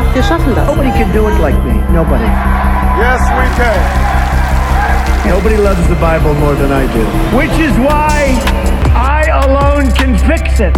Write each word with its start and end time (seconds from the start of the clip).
Wir 0.00 0.06
haben 0.06 0.14
so 0.14 0.14
wir 0.14 0.22
schaffen 0.22 0.54
das. 0.54 0.66
Nobody 0.66 0.90
can 0.92 1.12
do 1.12 1.28
it 1.28 1.38
like 1.40 1.56
me. 1.62 1.74
Nobody. 1.92 2.24
Yes, 2.96 3.20
we 3.36 3.44
can. 3.60 5.28
Nobody 5.28 5.56
loves 5.58 5.86
the 5.88 5.94
Bible 5.96 6.32
more 6.40 6.54
than 6.54 6.72
I 6.72 6.86
do. 6.94 7.04
Which 7.36 7.52
is 7.60 7.76
why 7.76 8.32
I 8.94 9.28
alone 9.44 9.92
can 9.92 10.16
fix 10.16 10.58
it. 10.58 10.74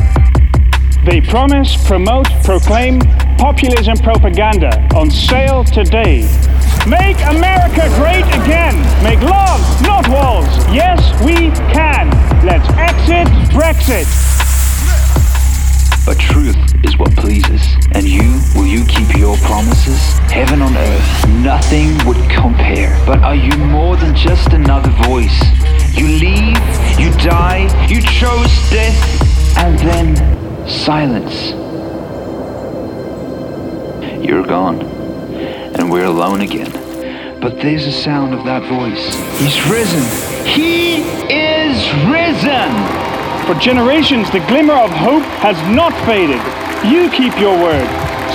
They 1.04 1.20
promise, 1.20 1.76
promote, 1.86 2.26
proclaim 2.42 2.98
populism 3.38 3.96
propaganda 3.98 4.70
on 4.92 5.08
sale 5.08 5.62
today. 5.62 6.26
Make 6.88 7.20
America 7.26 7.88
great 8.00 8.26
again. 8.42 8.74
Make 9.04 9.20
love, 9.20 9.62
not 9.82 10.08
walls. 10.08 10.48
Yes, 10.74 10.98
we 11.22 11.52
can. 11.70 12.10
Let's 12.44 12.68
exit 12.70 13.28
Brexit. 13.54 14.31
But 16.12 16.20
truth 16.20 16.84
is 16.84 16.98
what 16.98 17.16
pleases. 17.16 17.62
And 17.92 18.06
you, 18.06 18.38
will 18.54 18.66
you 18.66 18.84
keep 18.84 19.16
your 19.16 19.34
promises? 19.38 20.18
Heaven 20.30 20.60
on 20.60 20.76
earth, 20.76 21.28
nothing 21.38 21.96
would 22.06 22.18
compare. 22.28 22.94
But 23.06 23.20
are 23.20 23.34
you 23.34 23.56
more 23.56 23.96
than 23.96 24.14
just 24.14 24.52
another 24.52 24.90
voice? 25.08 25.42
You 25.96 26.06
leave, 26.08 26.58
you 27.00 27.10
die, 27.24 27.64
you 27.88 28.02
chose 28.02 28.52
death, 28.68 29.56
and 29.56 29.78
then 29.78 30.68
silence. 30.68 31.52
You're 34.22 34.44
gone, 34.44 34.82
and 34.82 35.90
we're 35.90 36.04
alone 36.04 36.42
again. 36.42 37.40
But 37.40 37.58
there's 37.62 37.86
a 37.86 37.92
sound 37.92 38.34
of 38.34 38.44
that 38.44 38.68
voice. 38.68 39.14
He's 39.40 39.66
risen. 39.66 40.46
He 40.46 40.96
is 41.32 41.90
risen! 42.04 43.01
For 43.46 43.54
generations, 43.54 44.30
the 44.30 44.38
glimmer 44.46 44.74
of 44.74 44.90
hope 44.90 45.24
has 45.42 45.56
not 45.74 45.92
faded. 46.06 46.40
You 46.90 47.10
keep 47.10 47.38
your 47.38 47.56
word. 47.58 47.86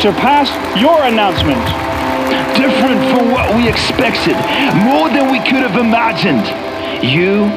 Surpass 0.02 0.50
your 0.80 1.02
announcement. 1.04 1.64
Different 2.58 3.00
from 3.16 3.32
what 3.32 3.56
we 3.56 3.70
expected, 3.70 4.36
more 4.84 5.10
than 5.10 5.32
we 5.32 5.40
could 5.40 5.64
have 5.64 5.78
imagined. 5.78 6.46
You 7.04 7.50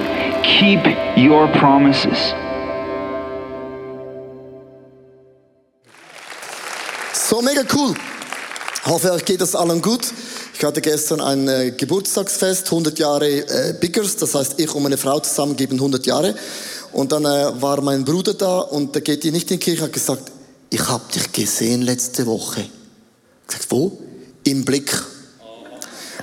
keep 0.43 0.81
your 1.17 1.49
promises. 1.59 2.35
So 7.13 7.43
mega 7.43 7.65
cool. 7.65 7.95
Hoffe, 8.87 9.13
euch 9.13 9.25
geht 9.27 9.43
es 9.43 9.55
allen 9.55 9.83
gut. 9.83 10.07
Ich 10.55 10.65
hatte 10.65 10.81
gestern 10.81 11.21
ein 11.21 11.47
äh, 11.49 11.71
Geburtstagsfest, 11.73 12.67
100 12.67 12.99
Jahre 12.99 13.29
äh, 13.29 13.75
Biggers, 13.79 14.17
das 14.17 14.35
heißt, 14.35 14.55
ich 14.59 14.75
und 14.75 14.83
meine 14.83 14.97
Frau 14.97 15.21
zusammen 15.21 15.55
geben 15.55 15.75
100 15.75 16.07
Jahre. 16.07 16.35
Und 16.93 17.13
dann 17.13 17.25
äh, 17.25 17.61
war 17.61 17.83
mein 17.83 18.05
Bruder 18.05 18.33
da 18.35 18.61
und 18.61 18.95
der 18.95 19.03
geht 19.03 19.25
nicht 19.25 19.51
in 19.51 19.59
die 19.59 19.65
Kirche, 19.65 19.83
hat 19.83 19.93
gesagt, 19.93 20.33
ich 20.71 20.89
habe 20.89 21.05
dich 21.15 21.31
gesehen 21.31 21.83
letzte 21.83 22.27
Woche. 22.27 22.63
Ich 22.63 23.47
gesagt, 23.47 23.67
wo? 23.71 23.99
Im 24.45 24.65
Blick. 24.65 24.91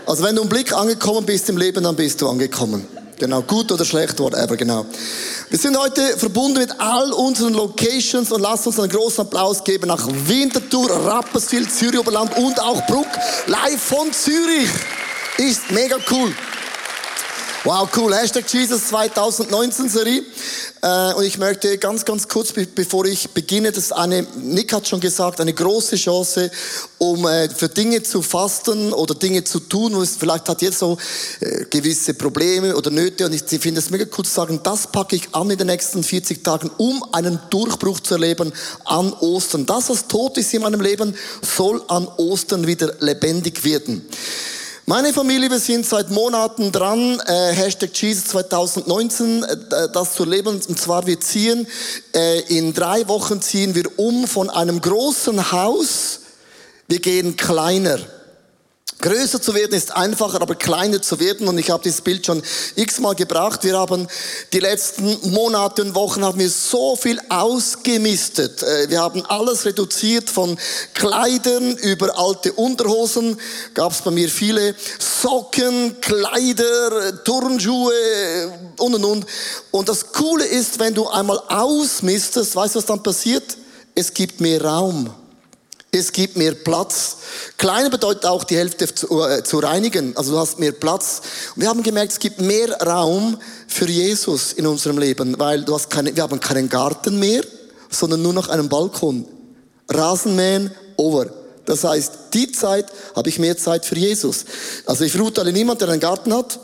Also 0.08 0.23
wenn 0.23 0.35
du 0.35 0.41
im 0.41 0.50
Blick 0.50 0.73
angekommen 0.73 1.25
bist 1.25 1.50
im 1.50 1.58
Leben, 1.58 1.83
dann 1.83 1.95
bist 1.95 2.19
du 2.22 2.28
angekommen. 2.28 2.88
Genau, 3.19 3.41
gut 3.41 3.71
oder 3.71 3.83
schlecht, 3.83 4.19
whatever, 4.19 4.55
genau. 4.55 4.85
Wir 5.49 5.57
sind 5.57 5.75
heute 5.75 6.17
verbunden 6.17 6.59
mit 6.59 6.79
all 6.79 7.11
unseren 7.13 7.55
Locations 7.55 8.31
und 8.31 8.41
lasst 8.41 8.67
uns 8.67 8.79
einen 8.79 8.89
großen 8.89 9.21
Applaus 9.25 9.63
geben 9.63 9.87
nach 9.87 10.07
Winterthur, 10.07 10.91
Rapperswil, 10.91 11.67
Zürich 11.67 11.99
Oberland 11.99 12.38
und 12.38 12.59
auch 12.61 12.85
Bruck, 12.85 13.07
live 13.47 13.81
von 13.81 14.13
Zürich. 14.13 14.69
Ist 15.38 15.72
mega 15.72 15.97
cool. 16.11 16.31
Wow, 17.67 17.89
cool. 17.97 18.16
Hashtag 18.16 18.45
Jesus 18.47 18.88
2019 18.88 19.89
Serie. 19.89 20.23
Äh, 20.81 21.13
und 21.16 21.25
ich 21.25 21.38
möchte 21.38 21.78
ganz, 21.78 22.05
ganz 22.05 22.25
kurz, 22.25 22.53
bevor 22.53 23.03
ich 23.03 23.31
beginne, 23.31 23.73
das 23.73 23.91
eine, 23.91 24.25
Nick 24.38 24.72
hat 24.72 24.88
schon 24.88 25.01
gesagt, 25.01 25.41
eine 25.41 25.53
große 25.53 25.97
Chance, 25.97 26.50
um 26.97 27.27
äh, 27.27 27.50
für 27.50 27.67
Dinge 27.67 28.01
zu 28.03 28.22
fasten 28.22 28.94
oder 28.94 29.16
Dinge 29.16 29.44
zu 29.44 29.59
tun. 29.59 29.95
Und 29.95 30.07
vielleicht 30.07 30.47
hat 30.47 30.61
jetzt 30.61 30.79
so 30.79 30.97
äh, 31.41 31.66
gewisse 31.66 32.13
Probleme 32.13 32.73
oder 32.73 32.89
Nöte. 32.89 33.25
Und 33.25 33.33
ich 33.33 33.44
finde 33.59 33.81
es 33.81 33.89
mega 33.89 34.06
cool 34.17 34.23
zu 34.23 34.31
sagen, 34.31 34.61
das 34.63 34.88
packe 34.88 35.17
ich 35.17 35.35
an 35.35 35.50
in 35.50 35.57
den 35.57 35.67
nächsten 35.67 36.03
40 36.03 36.45
Tagen, 36.45 36.72
um 36.77 37.03
einen 37.11 37.38
Durchbruch 37.50 38.00
zu 38.00 38.13
erleben 38.13 38.53
an 38.85 39.11
Ostern. 39.11 39.66
Das, 39.66 39.89
was 39.89 40.07
tot 40.07 40.38
ist 40.38 40.53
in 40.53 40.61
meinem 40.61 40.79
Leben, 40.79 41.13
soll 41.41 41.83
an 41.89 42.07
Ostern 42.16 42.66
wieder 42.66 42.94
lebendig 43.01 43.66
werden. 43.66 44.07
Meine 44.90 45.12
Familie, 45.12 45.50
wir 45.50 45.59
sind 45.59 45.86
seit 45.86 46.12
Monaten 46.12 46.72
dran, 46.72 47.22
äh, 47.25 47.52
Hashtag 47.52 47.90
Jesus 47.94 48.24
2019, 48.28 49.44
äh, 49.44 49.90
das 49.92 50.14
zu 50.14 50.24
leben. 50.24 50.62
Und 50.66 50.80
zwar, 50.80 51.06
wir 51.06 51.20
ziehen, 51.20 51.68
äh, 52.16 52.40
in 52.58 52.74
drei 52.74 53.06
Wochen 53.09 53.42
ziehen 53.42 53.75
wir 53.75 54.00
um 54.00 54.30
von 54.30 54.50
einem 54.50 54.80
großen 54.80 55.52
Haus, 55.52 56.22
wir 56.88 57.00
gehen 57.00 57.36
kleiner. 57.36 58.00
Größer 59.00 59.40
zu 59.40 59.53
werden 59.53 59.74
ist 59.74 59.96
einfacher, 59.96 60.41
aber 60.41 60.56
kleiner 60.56 61.02
zu 61.02 61.19
werden. 61.19 61.47
Und 61.47 61.59
ich 61.59 61.69
habe 61.69 61.84
dieses 61.84 62.02
Bild 62.02 62.25
schon 62.25 62.41
x-mal 62.75 63.13
gebracht. 63.13 63.63
Wir 63.63 63.78
haben 63.78 64.08
die 64.53 64.59
letzten 64.59 65.31
Monate 65.31 65.84
und 65.84 65.94
Wochen 65.94 66.25
haben 66.25 66.40
wir 66.40 66.50
so 66.50 66.96
viel 66.96 67.19
ausgemistet. 67.30 68.63
Äh, 68.63 68.90
wir 68.90 69.00
haben 69.00 69.24
alles 69.28 69.66
reduziert 69.66 70.31
von 70.31 70.57
Kleidern 70.96 71.78
über 71.78 72.18
alte 72.18 72.53
Unterhosen. 72.53 73.40
Gab 73.75 73.91
es 73.91 74.02
bei 74.02 74.09
mir 74.09 74.30
viele 74.30 74.74
Socken, 74.97 76.02
Kleider, 76.02 77.24
Turnschuhe 77.24 77.94
und 78.80 78.96
und 78.96 79.06
und. 79.06 79.25
Und 79.69 79.90
das 79.90 80.12
Coole 80.12 80.46
ist, 80.46 80.80
wenn 80.80 80.96
du 80.96 81.07
einmal 81.07 81.40
ausmistest, 81.50 82.56
weißt 82.56 82.74
du, 82.74 82.80
was 82.80 82.86
dann 82.86 83.03
passiert? 83.03 83.57
Es 83.94 84.12
gibt 84.12 84.41
mehr 84.41 84.63
Raum. 84.63 85.13
Es 85.97 86.12
gibt 86.12 86.38
mehr 86.38 86.53
Platz. 86.53 87.18
Kleiner 87.58 87.90
bedeutet 87.90 88.25
auch 88.25 88.44
die 88.44 88.58
Hälfte 88.58 88.94
zu, 88.94 89.24
äh, 89.24 89.44
zu, 89.44 89.59
reinigen. 89.59 90.16
Also 90.16 90.34
du 90.34 90.40
hast 90.40 90.59
mehr 90.59 90.72
Platz. 90.72 91.22
Und 91.56 91.62
wir 91.62 91.69
haben 91.69 91.84
gemerkt, 91.84 92.13
es 92.13 92.19
gibt 92.19 92.40
mehr 92.40 92.72
Raum 92.81 93.38
für 93.68 93.88
Jesus 93.88 94.53
in 94.53 94.68
unserem 94.68 94.97
Leben, 94.97 95.38
weil 95.40 95.63
du 95.63 95.74
hast 95.74 95.90
keine, 95.90 96.16
wir 96.16 96.24
haben 96.24 96.40
keinen 96.40 96.69
Garten 96.69 97.19
mehr, 97.19 97.44
sondern 97.90 98.22
nur 98.22 98.34
noch 98.34 98.50
einen 98.50 98.69
Balkon. 98.69 99.25
Rasenmähen, 99.90 100.72
over. 100.97 101.28
Das 101.66 101.84
heißt, 101.84 102.13
die 102.34 102.52
Zeit 102.52 102.86
habe 103.16 103.30
ich 103.30 103.40
mehr 103.40 103.57
Zeit 103.57 103.86
für 103.86 103.96
Jesus. 103.96 104.46
Also 104.86 105.03
ich 105.03 105.12
verurteile 105.12 105.52
niemand, 105.52 105.81
der 105.81 105.90
einen 105.90 106.00
Garten 106.00 106.34
hat. 106.34 106.59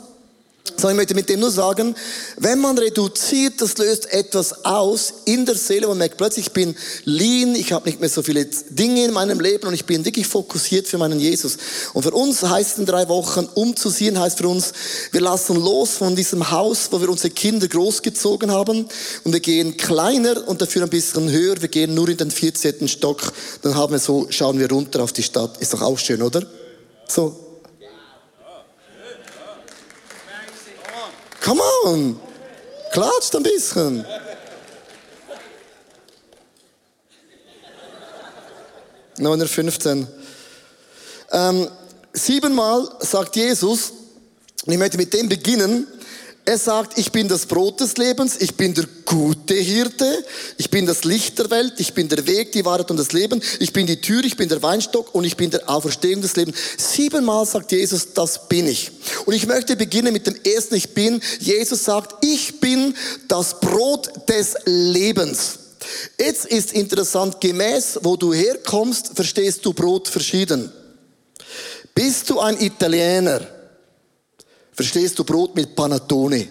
Sondern 0.66 0.92
ich 0.92 0.98
möchte 0.98 1.16
mit 1.16 1.28
dem 1.28 1.42
nur 1.42 1.52
sagen, 1.52 1.94
wenn 2.38 2.60
man 2.60 2.78
reduziert, 2.78 3.56
das 3.60 3.78
löst 3.78 4.12
etwas 4.14 4.64
aus 4.64 5.14
in 5.26 5.46
der 5.46 5.56
Seele. 5.56 5.88
Man 5.88 5.98
merkt 5.98 6.16
plötzlich, 6.16 6.48
ich 6.48 6.54
bin 6.54 6.74
lean, 7.04 7.54
ich 7.56 7.74
habe 7.74 7.86
nicht 7.90 8.00
mehr 8.00 8.10
so 8.10 8.24
viele 8.24 8.46
Dinge 8.70 9.04
in 9.04 9.12
meinem 9.12 9.42
Leben 9.42 9.68
und 9.68 9.74
ich 9.74 9.86
bin 9.86 10.06
wirklich 10.06 10.26
fokussiert 10.26 10.88
für 10.88 10.98
meinen 10.98 11.20
Jesus. 11.20 11.58
Und 11.92 12.04
für 12.04 12.12
uns 12.12 12.42
heißt 12.44 12.78
in 12.80 12.86
drei 12.86 13.10
Wochen, 13.10 13.46
umzuziehen 13.56 14.18
heißt 14.18 14.38
für 14.38 14.48
uns, 14.48 14.72
wir 15.12 15.20
lassen 15.20 15.58
los 15.58 15.92
von 15.98 16.16
diesem 16.16 16.50
Haus, 16.50 16.88
wo 16.92 17.02
wir 17.02 17.10
unsere 17.10 17.34
Kinder 17.34 17.68
großgezogen 17.68 18.50
haben 18.50 18.88
und 19.26 19.34
wir 19.34 19.42
gehen 19.42 19.76
kleiner 19.76 20.48
und 20.48 20.62
dafür 20.62 20.84
ein 20.84 20.90
bisschen 20.90 21.30
höher. 21.30 21.62
Wir 21.62 21.70
gehen 21.70 21.94
nur 21.94 22.08
in 22.08 22.18
den 22.18 22.32
14. 22.32 22.88
Stock. 22.88 23.34
Dann 23.64 23.76
haben 23.76 23.92
wir 23.92 24.00
so, 24.00 24.28
schauen 24.30 24.58
wir 24.60 24.70
runter 24.72 25.04
auf 25.04 25.12
die 25.12 25.24
Stadt. 25.24 25.58
Ist 25.58 25.74
doch 25.74 25.82
auch 25.82 26.00
schön, 26.00 26.22
oder? 26.22 26.46
So, 27.10 27.43
Come 31.44 31.62
on! 31.84 32.20
Klatscht 32.94 33.36
ein 33.36 33.44
bisschen. 33.44 34.06
Nummer 39.18 39.46
15. 39.46 40.08
Ähm, 41.32 41.68
siebenmal 42.14 42.88
sagt 43.00 43.36
Jesus, 43.36 43.92
und 44.66 44.72
ich 44.72 44.80
möchte 44.80 44.98
mit 44.98 45.14
dem 45.14 45.28
beginnen, 45.28 45.86
er 46.46 46.58
sagt, 46.58 46.98
ich 46.98 47.12
bin 47.12 47.30
das 47.30 47.46
Brot 47.46 47.80
des 47.80 47.96
Lebens, 47.96 48.36
ich 48.40 48.56
bin 48.56 48.74
der 48.74 48.86
gute 49.06 49.54
Hirte, 49.54 50.26
ich 50.58 50.70
bin 50.70 50.86
das 50.86 51.06
Licht 51.06 51.40
der 51.40 51.50
Welt, 51.50 51.76
ich 51.78 51.94
bin 51.94 52.10
der 52.10 52.28
Weg, 52.28 52.52
die 52.52 52.66
Wahrheit 52.66 52.92
und 52.92 52.98
das 52.98 53.14
Leben, 53.14 53.42
ich 53.60 53.72
bin 53.72 53.88
die 53.88 54.02
Tür, 54.02 54.24
ich 54.26 54.36
bin 54.36 54.50
der 54.50 54.62
Weinstock 54.62 55.16
und 55.16 55.24
ich 55.24 55.38
bin 55.38 55.52
der 55.52 55.70
Auferstehung 55.70 56.22
des 56.22 56.36
Lebens. 56.36 56.58
Siebenmal 56.78 57.46
sagt 57.46 57.72
Jesus, 57.72 58.14
das 58.14 58.50
bin 58.50 58.68
ich. 58.68 58.92
Und 59.26 59.34
ich 59.34 59.48
möchte 59.48 59.78
beginnen 59.78 60.12
mit 60.12 60.28
dem 60.28 60.36
ersten 60.44 60.76
Ich 60.76 60.94
bin. 60.94 61.22
Jesus 61.40 61.86
sagt, 61.86 62.26
ich 62.26 62.60
bin 62.60 62.94
das 63.30 63.60
Brot 63.62 64.10
des 64.28 64.56
Lebens. 64.66 65.60
Jetzt 66.20 66.46
ist 66.46 66.74
interessant, 66.74 67.40
gemäß 67.40 68.00
wo 68.04 68.18
du 68.18 68.34
herkommst, 68.34 69.12
verstehst 69.16 69.66
du 69.66 69.74
Brot 69.74 70.10
verschieden. 70.10 70.72
Bist 71.96 72.30
du 72.30 72.40
ein 72.40 72.60
Italiener? 72.60 73.63
Verstehst 74.74 75.18
du 75.18 75.24
Brot 75.24 75.56
mit 75.56 75.76
Panettone. 75.76 76.48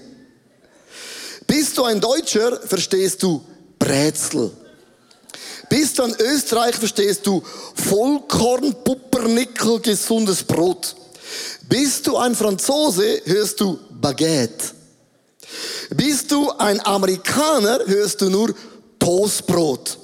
Bist 1.46 1.76
du 1.76 1.84
ein 1.84 2.00
Deutscher, 2.00 2.60
verstehst 2.66 3.22
du 3.22 3.42
Brezel. 3.78 4.50
Bist 5.68 5.98
du 5.98 6.02
ein 6.02 6.14
Österreicher, 6.18 6.78
verstehst 6.78 7.26
du 7.26 7.42
Vollkorn, 7.74 8.74
Puppernickel, 8.84 9.80
gesundes 9.80 10.42
Brot. 10.42 10.94
Bist 11.68 12.06
du 12.06 12.16
ein 12.16 12.34
Franzose, 12.34 13.22
hörst 13.24 13.60
du 13.60 13.78
Baguette. 13.90 14.74
Bist 15.94 16.30
du 16.30 16.50
ein 16.50 16.84
Amerikaner, 16.84 17.80
hörst 17.86 18.20
du 18.20 18.30
nur 18.30 18.54
Toastbrot. 18.98 19.98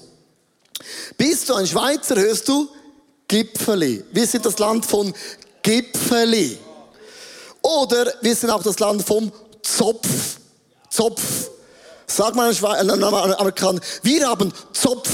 Bist 1.16 1.48
du 1.48 1.54
ein 1.54 1.66
Schweizer, 1.66 2.16
hörst 2.16 2.48
du 2.48 2.68
Gipfeli. 3.26 4.04
Wir 4.12 4.26
sind 4.26 4.46
das 4.46 4.58
Land 4.58 4.86
von 4.86 5.12
Gipfeli. 5.62 6.58
Oder 7.68 8.14
wir 8.22 8.34
sind 8.34 8.48
auch 8.48 8.62
das 8.62 8.78
Land 8.78 9.02
vom 9.02 9.30
Zopf. 9.62 10.38
Zopf. 10.88 11.50
Sag 12.06 12.34
mal 12.34 12.50
ein 12.50 13.04
Amerikaner, 13.04 13.80
wir 14.02 14.26
haben 14.26 14.50
Zopf. 14.72 15.10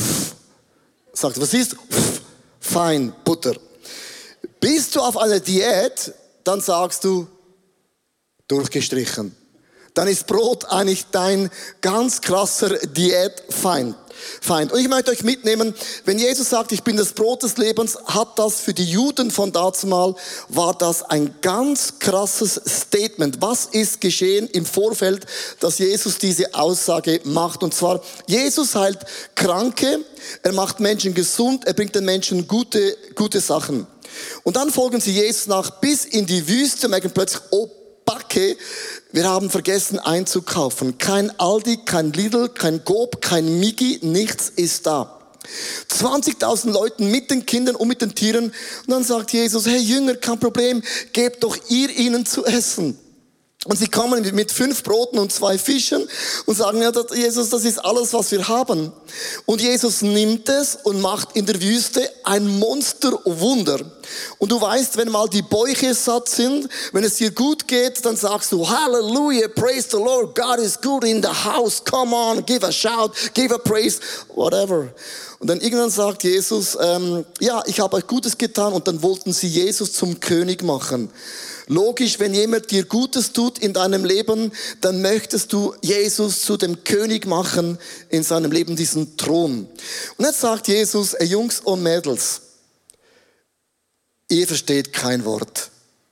Sagt, 1.12 1.40
was 1.40 1.52
ist? 1.52 1.74
Fein, 2.60 3.12
Butter. 3.24 3.56
Bist 4.60 4.94
du 4.94 5.00
auf 5.00 5.16
einer 5.16 5.40
Diät, 5.40 6.14
dann 6.44 6.60
sagst 6.60 7.02
du, 7.02 7.26
durchgestrichen. 8.46 9.34
Dann 9.94 10.06
ist 10.06 10.28
Brot 10.28 10.64
eigentlich 10.66 11.06
dein 11.10 11.50
ganz 11.80 12.20
krasser 12.20 12.78
Diätfeind. 12.86 13.96
Feind. 14.40 14.72
Und 14.72 14.80
ich 14.80 14.88
möchte 14.88 15.10
euch 15.10 15.22
mitnehmen, 15.22 15.74
wenn 16.04 16.18
Jesus 16.18 16.50
sagt, 16.50 16.72
ich 16.72 16.82
bin 16.82 16.96
das 16.96 17.12
Brot 17.12 17.42
des 17.42 17.56
Lebens, 17.56 17.98
hat 18.06 18.38
das 18.38 18.60
für 18.60 18.74
die 18.74 18.84
Juden 18.84 19.30
von 19.30 19.52
dazumal, 19.52 20.14
war 20.48 20.74
das 20.74 21.02
ein 21.02 21.34
ganz 21.40 21.98
krasses 21.98 22.60
Statement. 22.66 23.40
Was 23.40 23.66
ist 23.66 24.00
geschehen 24.00 24.48
im 24.48 24.66
Vorfeld, 24.66 25.26
dass 25.60 25.78
Jesus 25.78 26.18
diese 26.18 26.54
Aussage 26.54 27.20
macht? 27.24 27.62
Und 27.62 27.74
zwar, 27.74 28.00
Jesus 28.26 28.74
heilt 28.74 28.98
Kranke, 29.34 30.00
er 30.42 30.52
macht 30.52 30.80
Menschen 30.80 31.14
gesund, 31.14 31.66
er 31.66 31.74
bringt 31.74 31.94
den 31.94 32.04
Menschen 32.04 32.46
gute, 32.48 32.96
gute 33.14 33.40
Sachen. 33.40 33.86
Und 34.42 34.56
dann 34.56 34.70
folgen 34.70 35.00
sie 35.00 35.12
Jesus 35.12 35.46
nach 35.46 35.80
bis 35.80 36.04
in 36.04 36.26
die 36.26 36.46
Wüste, 36.46 36.88
merken 36.88 37.10
plötzlich, 37.12 37.42
oh, 37.50 37.68
Backe, 38.04 38.56
wir 39.12 39.28
haben 39.28 39.50
vergessen 39.50 39.98
einzukaufen. 39.98 40.98
Kein 40.98 41.38
Aldi, 41.38 41.84
kein 41.84 42.12
Lidl, 42.12 42.48
kein 42.48 42.84
Gob, 42.84 43.20
kein 43.20 43.60
Migi, 43.60 44.00
nichts 44.02 44.48
ist 44.48 44.86
da. 44.86 45.20
20.000 45.90 46.70
Leuten 46.70 47.10
mit 47.10 47.30
den 47.30 47.44
Kindern 47.46 47.76
und 47.76 47.88
mit 47.88 48.02
den 48.02 48.14
Tieren. 48.14 48.46
Und 48.46 48.88
dann 48.88 49.04
sagt 49.04 49.32
Jesus, 49.32 49.66
hey 49.66 49.78
Jünger, 49.78 50.14
kein 50.16 50.38
Problem, 50.38 50.82
gebt 51.12 51.42
doch 51.44 51.56
ihr 51.68 51.90
ihnen 51.90 52.26
zu 52.26 52.44
essen. 52.44 52.98
Und 53.64 53.78
sie 53.78 53.88
kommen 53.88 54.22
mit 54.34 54.52
fünf 54.52 54.82
Broten 54.82 55.18
und 55.18 55.32
zwei 55.32 55.56
Fischen 55.56 56.06
und 56.44 56.54
sagen, 56.54 56.82
ja, 56.82 56.92
Jesus, 57.14 57.48
das 57.48 57.64
ist 57.64 57.78
alles, 57.78 58.12
was 58.12 58.30
wir 58.30 58.46
haben. 58.46 58.92
Und 59.46 59.62
Jesus 59.62 60.02
nimmt 60.02 60.50
es 60.50 60.76
und 60.82 61.00
macht 61.00 61.34
in 61.34 61.46
der 61.46 61.60
Wüste 61.62 62.06
ein 62.24 62.46
Monsterwunder. 62.46 63.80
Und 64.38 64.52
du 64.52 64.60
weißt, 64.60 64.98
wenn 64.98 65.10
mal 65.10 65.28
die 65.30 65.40
Bäuche 65.40 65.94
satt 65.94 66.28
sind, 66.28 66.68
wenn 66.92 67.04
es 67.04 67.16
dir 67.16 67.30
gut 67.30 67.66
geht, 67.66 68.04
dann 68.04 68.16
sagst 68.16 68.52
du, 68.52 68.68
Hallelujah, 68.68 69.48
praise 69.48 69.88
the 69.90 69.96
Lord, 69.96 70.34
God 70.34 70.58
is 70.58 70.78
good 70.78 71.04
in 71.04 71.22
the 71.22 71.28
house, 71.28 71.82
come 71.82 72.14
on, 72.14 72.44
give 72.44 72.66
a 72.66 72.72
shout, 72.72 73.12
give 73.32 73.54
a 73.54 73.58
praise, 73.58 73.98
whatever. 74.34 74.88
Und 75.38 75.48
dann 75.48 75.60
irgendwann 75.60 75.90
sagt 75.90 76.24
Jesus, 76.24 76.76
ähm, 76.80 77.24
ja, 77.40 77.62
ich 77.66 77.80
habe 77.80 77.96
euch 77.96 78.06
Gutes 78.06 78.36
getan 78.36 78.74
und 78.74 78.86
dann 78.86 79.02
wollten 79.02 79.32
sie 79.32 79.48
Jesus 79.48 79.94
zum 79.94 80.20
König 80.20 80.62
machen. 80.62 81.10
Logisch, 81.66 82.18
wenn 82.18 82.34
jemand 82.34 82.70
dir 82.70 82.84
Gutes 82.84 83.32
tut 83.32 83.58
in 83.58 83.72
deinem 83.72 84.04
Leben, 84.04 84.52
dann 84.82 85.00
möchtest 85.00 85.52
du 85.52 85.74
Jesus 85.80 86.42
zu 86.42 86.58
dem 86.58 86.84
König 86.84 87.26
machen 87.26 87.78
in 88.10 88.22
seinem 88.22 88.52
Leben, 88.52 88.76
diesen 88.76 89.16
Thron. 89.16 89.66
Und 90.16 90.24
jetzt 90.24 90.40
sagt 90.40 90.68
Jesus, 90.68 91.14
ey 91.14 91.26
Jungs 91.26 91.60
und 91.60 91.82
Mädels, 91.82 92.42
ihr 94.28 94.46
versteht 94.46 94.92
kein 94.92 95.24
Wort. 95.24 95.70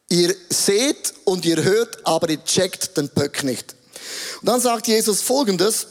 Ihr 0.08 0.34
seht 0.48 1.14
und 1.24 1.44
ihr 1.44 1.62
hört, 1.62 2.06
aber 2.06 2.30
ihr 2.30 2.42
checkt 2.44 2.96
den 2.96 3.10
Pöck 3.10 3.44
nicht. 3.44 3.74
Und 4.40 4.48
dann 4.48 4.60
sagt 4.60 4.88
Jesus 4.88 5.20
Folgendes. 5.20 5.86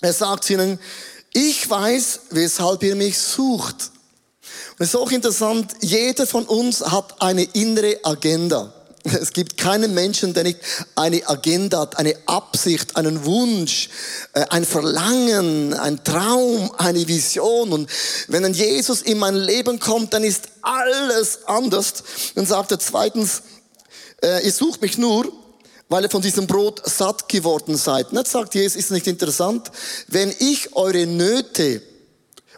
Er 0.00 0.12
sagt 0.12 0.48
ihnen, 0.50 0.78
ich 1.32 1.68
weiß, 1.68 2.20
weshalb 2.30 2.82
ihr 2.82 2.94
mich 2.94 3.18
sucht. 3.18 3.90
Es 4.78 4.88
ist 4.88 4.96
auch 4.96 5.10
interessant, 5.10 5.72
jeder 5.80 6.26
von 6.26 6.44
uns 6.44 6.82
hat 6.82 7.22
eine 7.22 7.44
innere 7.44 7.98
Agenda. 8.02 8.74
Es 9.04 9.32
gibt 9.32 9.56
keinen 9.56 9.94
Menschen, 9.94 10.34
der 10.34 10.42
nicht 10.42 10.58
eine 10.96 11.26
Agenda 11.26 11.80
hat, 11.80 11.96
eine 11.96 12.14
Absicht, 12.26 12.96
einen 12.96 13.24
Wunsch, 13.24 13.88
äh, 14.34 14.44
ein 14.50 14.66
Verlangen, 14.66 15.72
ein 15.72 16.04
Traum, 16.04 16.70
eine 16.76 17.08
Vision. 17.08 17.72
Und 17.72 17.88
wenn 18.28 18.44
ein 18.44 18.52
Jesus 18.52 19.00
in 19.00 19.18
mein 19.18 19.36
Leben 19.36 19.78
kommt, 19.78 20.12
dann 20.12 20.24
ist 20.24 20.48
alles 20.60 21.46
anders. 21.46 21.94
Dann 22.34 22.44
sagt 22.44 22.72
er 22.72 22.78
zweitens, 22.78 23.42
äh, 24.22 24.44
ihr 24.44 24.52
sucht 24.52 24.82
mich 24.82 24.98
nur, 24.98 25.32
weil 25.88 26.02
ihr 26.02 26.10
von 26.10 26.20
diesem 26.20 26.46
Brot 26.46 26.82
satt 26.84 27.30
geworden 27.30 27.76
seid. 27.76 28.10
Und 28.10 28.18
jetzt 28.18 28.32
sagt 28.32 28.54
Jesus, 28.54 28.76
ist 28.76 28.90
nicht 28.90 29.06
interessant, 29.06 29.70
wenn 30.08 30.34
ich 30.38 30.76
eure 30.76 31.06
Nöte 31.06 31.80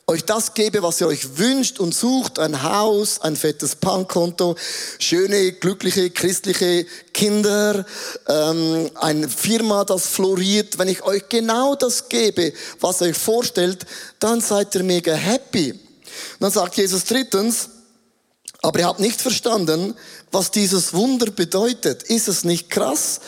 euch 0.09 0.25
das 0.25 0.55
gebe, 0.55 0.83
was 0.83 1.01
ihr 1.03 1.07
euch 1.07 1.37
wünscht 1.37 1.79
und 1.79 1.95
sucht, 1.95 2.39
ein 2.39 2.63
Haus, 2.63 3.21
ein 3.21 3.37
fettes 3.37 3.77
Bankkonto, 3.77 4.57
schöne, 4.99 5.53
glückliche, 5.53 6.09
christliche 6.09 6.87
Kinder, 7.13 7.85
ähm, 8.27 8.91
eine 8.95 9.29
Firma, 9.29 9.85
das 9.85 10.07
floriert, 10.07 10.79
wenn 10.79 10.89
ich 10.89 11.03
euch 11.03 11.29
genau 11.29 11.75
das 11.75 12.09
gebe, 12.09 12.55
was 12.81 13.03
ihr 13.03 13.09
euch 13.09 13.19
vorstellt, 13.19 13.85
dann 14.19 14.41
seid 14.41 14.75
ihr 14.75 14.83
mega 14.83 15.13
happy. 15.13 15.73
Und 15.73 15.81
dann 16.41 16.53
sagt 16.53 16.79
Jesus 16.79 17.05
drittens, 17.05 17.69
aber 18.63 18.81
ihr 18.81 18.87
habt 18.87 19.01
nicht 19.01 19.21
verstanden, 19.21 19.95
was 20.33 20.51
dieses 20.51 20.95
Wunder 20.95 21.31
bedeutet. 21.31 22.03
Ist 22.05 22.29
es 22.29 22.45
nicht 22.45 22.71
krass? 22.71 23.21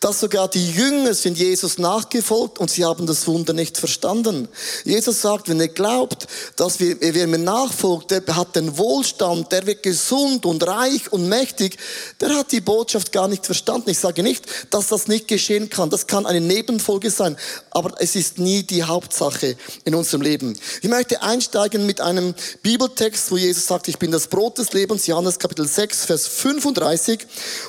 Dass 0.00 0.20
sogar 0.20 0.48
die 0.48 0.70
Jünger 0.70 1.14
sind 1.14 1.38
Jesus 1.38 1.78
nachgefolgt 1.78 2.58
und 2.58 2.70
sie 2.70 2.84
haben 2.84 3.06
das 3.06 3.26
Wunder 3.26 3.52
nicht 3.52 3.78
verstanden. 3.78 4.48
Jesus 4.84 5.22
sagt, 5.22 5.48
wenn 5.48 5.60
ihr 5.60 5.68
glaubt, 5.68 6.26
dass 6.56 6.80
wir, 6.80 6.96
wer 7.00 7.26
mir 7.26 7.38
nachfolgt, 7.38 8.10
der 8.10 8.24
hat 8.34 8.56
den 8.56 8.76
Wohlstand, 8.78 9.50
der 9.52 9.66
wird 9.66 9.82
gesund 9.82 10.46
und 10.46 10.66
reich 10.66 11.12
und 11.12 11.28
mächtig, 11.28 11.78
der 12.20 12.30
hat 12.36 12.52
die 12.52 12.60
Botschaft 12.60 13.12
gar 13.12 13.28
nicht 13.28 13.46
verstanden. 13.46 13.90
Ich 13.90 13.98
sage 13.98 14.22
nicht, 14.22 14.44
dass 14.70 14.88
das 14.88 15.08
nicht 15.08 15.28
geschehen 15.28 15.70
kann. 15.70 15.90
Das 15.90 16.06
kann 16.06 16.26
eine 16.26 16.40
Nebenfolge 16.40 17.10
sein, 17.10 17.36
aber 17.70 17.94
es 18.00 18.16
ist 18.16 18.38
nie 18.38 18.62
die 18.62 18.84
Hauptsache 18.84 19.56
in 19.84 19.94
unserem 19.94 20.22
Leben. 20.22 20.58
Ich 20.82 20.88
möchte 20.88 21.22
einsteigen 21.22 21.86
mit 21.86 22.00
einem 22.00 22.34
Bibeltext, 22.62 23.30
wo 23.30 23.36
Jesus 23.36 23.66
sagt, 23.66 23.88
ich 23.88 23.98
bin 23.98 24.10
das 24.10 24.28
Brot 24.28 24.58
des 24.58 24.72
Lebens, 24.72 25.06
Johannes 25.06 25.38
Kapitel 25.38 25.66
6, 25.66 26.04
Vers 26.04 26.26
35. 26.26 27.26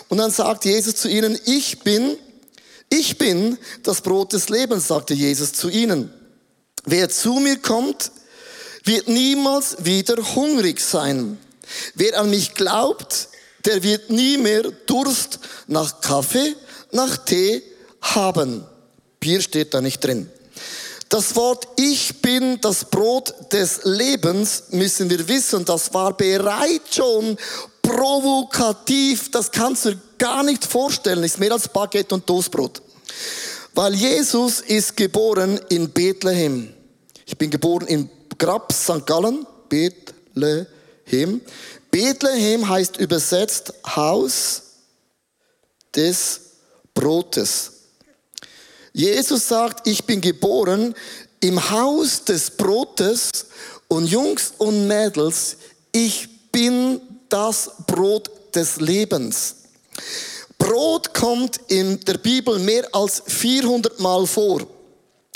Und 0.10 0.18
dann 0.18 0.32
sagt 0.32 0.66
Jesus 0.66 0.96
zu 0.96 1.10
ihnen, 1.10 1.38
ich 1.46 1.80
bin 1.80 2.18
ich 2.90 3.18
bin 3.18 3.58
das 3.84 4.02
Brot 4.02 4.34
des 4.34 4.50
Lebens, 4.50 4.88
sagte 4.88 5.14
Jesus 5.14 5.54
zu 5.54 5.70
ihnen. 5.70 6.12
Wer 6.86 7.10
zu 7.10 7.34
mir 7.34 7.58
kommt, 7.58 8.12
wird 8.84 9.08
niemals 9.08 9.78
wieder 9.84 10.16
hungrig 10.36 10.80
sein. 10.80 11.38
Wer 11.96 12.20
an 12.20 12.30
mich 12.30 12.54
glaubt, 12.54 13.30
der 13.66 13.84
wird 13.84 14.10
nie 14.10 14.38
mehr 14.38 14.64
Durst 14.86 15.40
nach 15.68 16.00
Kaffee, 16.00 16.56
nach 16.92 17.18
Tee 17.18 17.62
haben. 18.02 18.66
Bier 19.20 19.42
steht 19.42 19.74
da 19.74 19.82
nicht 19.82 20.04
drin. 20.04 20.30
Das 21.10 21.36
Wort 21.36 21.68
Ich 21.78 22.22
bin 22.22 22.60
das 22.62 22.86
Brot 22.86 23.34
des 23.52 23.82
Lebens 23.84 24.64
müssen 24.72 25.10
wir 25.10 25.28
wissen, 25.28 25.64
das 25.64 25.94
war 25.94 26.16
bereits 26.16 26.96
schon 26.96 27.38
provokativ, 27.88 29.32
das 29.32 29.50
kannst 29.50 29.86
du 29.86 29.96
gar 30.18 30.44
nicht 30.44 30.66
vorstellen, 30.66 31.24
ist 31.24 31.40
mehr 31.40 31.54
als 31.54 31.70
Baguette 31.70 32.16
und 32.16 32.28
Toastbrot. 32.28 32.82
Weil 33.74 33.96
Jesus 33.96 34.60
ist 34.60 34.98
geboren 34.98 35.60
in 35.70 35.90
Bethlehem. 35.90 36.74
Ich 37.26 37.38
bin 37.38 37.50
geboren 37.50 37.88
in 37.88 38.10
Grabs, 38.38 38.84
St. 38.84 39.06
Gallen, 39.06 39.48
Bethlehem. 39.70 41.42
Bethlehem 41.90 42.68
heißt 42.68 42.98
übersetzt 42.98 43.74
Haus 43.96 44.64
des 45.96 46.42
Brotes. 46.94 47.72
Jesus 48.92 49.48
sagt, 49.48 49.88
ich 49.88 50.04
bin 50.04 50.20
geboren 50.20 50.94
im 51.40 51.70
Haus 51.70 52.26
des 52.26 52.52
Brotes 52.52 53.46
und 53.88 54.08
Jungs 54.08 54.54
und 54.58 54.88
Mädels, 54.88 55.58
ich 55.94 56.28
bin 56.52 57.00
das 57.30 57.72
Brot 57.86 58.30
des 58.56 58.78
Lebens. 58.78 59.56
Brot 60.58 61.14
kommt 61.14 61.60
in 61.68 62.00
der 62.02 62.18
Bibel 62.18 62.60
mehr 62.60 62.88
als 62.94 63.22
400 63.26 64.00
Mal 64.00 64.26
vor. 64.26 64.66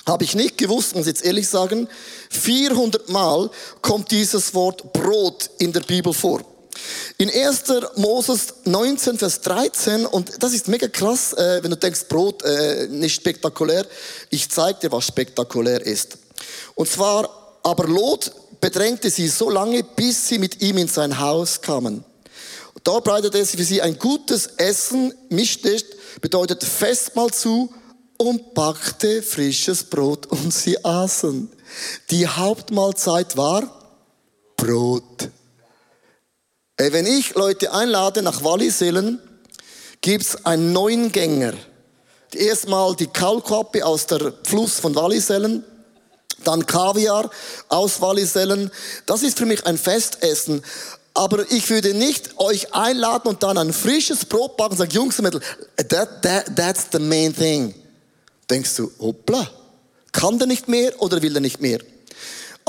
Habe 0.07 0.23
ich 0.23 0.33
nicht 0.35 0.57
gewusst, 0.57 0.95
muss 0.95 1.05
ich 1.05 1.13
jetzt 1.13 1.25
ehrlich 1.25 1.47
sagen. 1.47 1.87
400 2.31 3.09
Mal 3.09 3.49
kommt 3.81 4.09
dieses 4.11 4.53
Wort 4.53 4.93
Brot 4.93 5.49
in 5.59 5.71
der 5.71 5.81
Bibel 5.81 6.13
vor. 6.13 6.41
In 7.17 7.29
1. 7.29 7.63
Moses 7.97 8.53
19, 8.63 9.17
Vers 9.17 9.41
13, 9.41 10.05
und 10.05 10.31
das 10.41 10.53
ist 10.53 10.67
mega 10.67 10.87
krass, 10.87 11.33
äh, 11.33 11.59
wenn 11.61 11.69
du 11.69 11.77
denkst, 11.77 12.05
Brot 12.07 12.41
äh, 12.43 12.87
nicht 12.87 13.13
spektakulär. 13.13 13.85
Ich 14.31 14.49
zeige 14.49 14.79
dir, 14.79 14.91
was 14.91 15.05
spektakulär 15.05 15.85
ist. 15.85 16.17
Und 16.73 16.89
zwar, 16.89 17.29
aber 17.61 17.87
Lot 17.87 18.31
bedrängte 18.61 19.09
sie 19.09 19.27
so 19.27 19.49
lange, 19.49 19.83
bis 19.83 20.27
sie 20.27 20.37
mit 20.37 20.61
ihm 20.61 20.77
in 20.77 20.87
sein 20.87 21.19
Haus 21.19 21.61
kamen. 21.61 22.05
Da 22.83 22.99
bereitet 22.99 23.35
er 23.35 23.45
für 23.45 23.63
sie 23.63 23.81
ein 23.81 23.97
gutes 23.99 24.47
Essen, 24.57 25.13
mischte, 25.29 25.75
bedeutet 26.21 26.63
Festmahl 26.63 27.31
zu 27.31 27.73
und 28.17 28.53
backte 28.53 29.21
frisches 29.21 29.83
Brot 29.83 30.27
und 30.27 30.53
sie 30.53 30.83
aßen. 30.83 31.51
Die 32.09 32.27
Hauptmahlzeit 32.27 33.35
war 33.35 33.97
Brot. 34.55 35.29
Ey, 36.77 36.93
wenn 36.93 37.05
ich 37.05 37.35
Leute 37.35 37.73
einlade 37.73 38.21
nach 38.21 38.43
Wallisellen, 38.43 39.19
gibt's 40.01 40.45
einen 40.45 40.71
neuen 40.71 41.11
Gänger. 41.11 41.53
Erstmal 42.33 42.95
die 42.95 43.07
Kaulquappe 43.07 43.85
aus 43.85 44.07
der 44.07 44.33
Fluss 44.43 44.79
von 44.79 44.95
Wallisellen, 44.95 45.63
dann 46.43 46.65
Kaviar 46.65 47.29
aus 47.69 48.01
Wallisellen. 48.01 48.71
Das 49.05 49.23
ist 49.23 49.37
für 49.37 49.45
mich 49.45 49.65
ein 49.65 49.77
Festessen. 49.77 50.63
Aber 51.13 51.49
ich 51.51 51.69
würde 51.69 51.93
nicht 51.93 52.39
euch 52.39 52.73
einladen 52.73 53.27
und 53.27 53.43
dann 53.43 53.57
ein 53.57 53.73
frisches 53.73 54.25
Brot 54.25 54.55
backen 54.55 54.73
und 54.73 54.77
sagen, 54.77 54.91
Jungs 54.91 55.19
und 55.19 55.25
Mädels, 55.25 55.43
that, 55.89 56.21
that, 56.21 56.55
that's 56.55 56.87
the 56.91 56.99
main 56.99 57.35
thing. 57.35 57.73
Denkst 58.49 58.75
du, 58.77 58.91
hoppla, 58.99 59.49
kann 60.11 60.39
der 60.39 60.47
nicht 60.47 60.67
mehr 60.67 60.99
oder 61.01 61.21
will 61.21 61.35
er 61.35 61.41
nicht 61.41 61.61
mehr? 61.61 61.79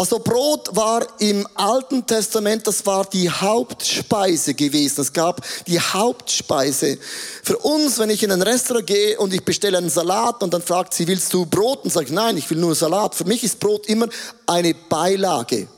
Also 0.02 0.18
Brot 0.18 0.74
war 0.74 1.06
im 1.20 1.46
Alten 1.54 2.04
Testament, 2.04 2.66
das 2.66 2.84
war 2.84 3.04
die 3.04 3.30
Hauptspeise 3.30 4.52
gewesen. 4.52 5.00
Es 5.00 5.12
gab 5.12 5.46
die 5.68 5.78
Hauptspeise. 5.78 6.98
Für 7.44 7.56
uns, 7.58 8.00
wenn 8.00 8.10
ich 8.10 8.24
in 8.24 8.32
ein 8.32 8.42
Restaurant 8.42 8.84
gehe 8.84 9.16
und 9.20 9.32
ich 9.32 9.44
bestelle 9.44 9.78
einen 9.78 9.90
Salat 9.90 10.42
und 10.42 10.52
dann 10.52 10.60
fragt 10.60 10.92
sie, 10.92 11.06
willst 11.06 11.32
du 11.32 11.46
Brot? 11.46 11.84
Und 11.84 11.94
ich, 12.02 12.10
nein, 12.10 12.36
ich 12.36 12.50
will 12.50 12.58
nur 12.58 12.74
Salat. 12.74 13.14
Für 13.14 13.26
mich 13.26 13.44
ist 13.44 13.60
Brot 13.60 13.86
immer 13.86 14.08
eine 14.44 14.74
Beilage. 14.74 15.68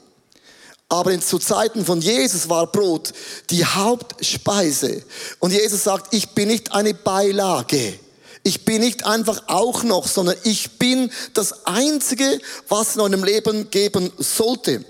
Aber 0.89 1.21
zu 1.21 1.39
Zeiten 1.39 1.85
von 1.85 2.01
Jesus 2.01 2.49
war 2.49 2.67
Brot 2.67 3.13
die 3.51 3.63
Hauptspeise. 3.63 5.03
Und 5.39 5.53
Jesus 5.53 5.85
sagt, 5.85 6.15
ich 6.15 6.31
bin 6.31 6.49
nicht 6.49 6.73
eine 6.73 6.95
Beilage. 6.95 7.99
Ich 8.47 8.67
bin 8.67 8.83
nicht 8.83 9.07
einfach 9.07 9.45
auch 9.49 9.83
noch, 9.85 10.07
sondern 10.07 10.37
ich 10.45 10.79
bin 10.79 11.11
das 11.33 11.67
Einzige, 11.67 12.39
was 12.69 12.95
in 12.95 13.01
eurem 13.01 13.25
Leben 13.25 13.71
geben 13.71 14.13
sollte. 14.19 14.85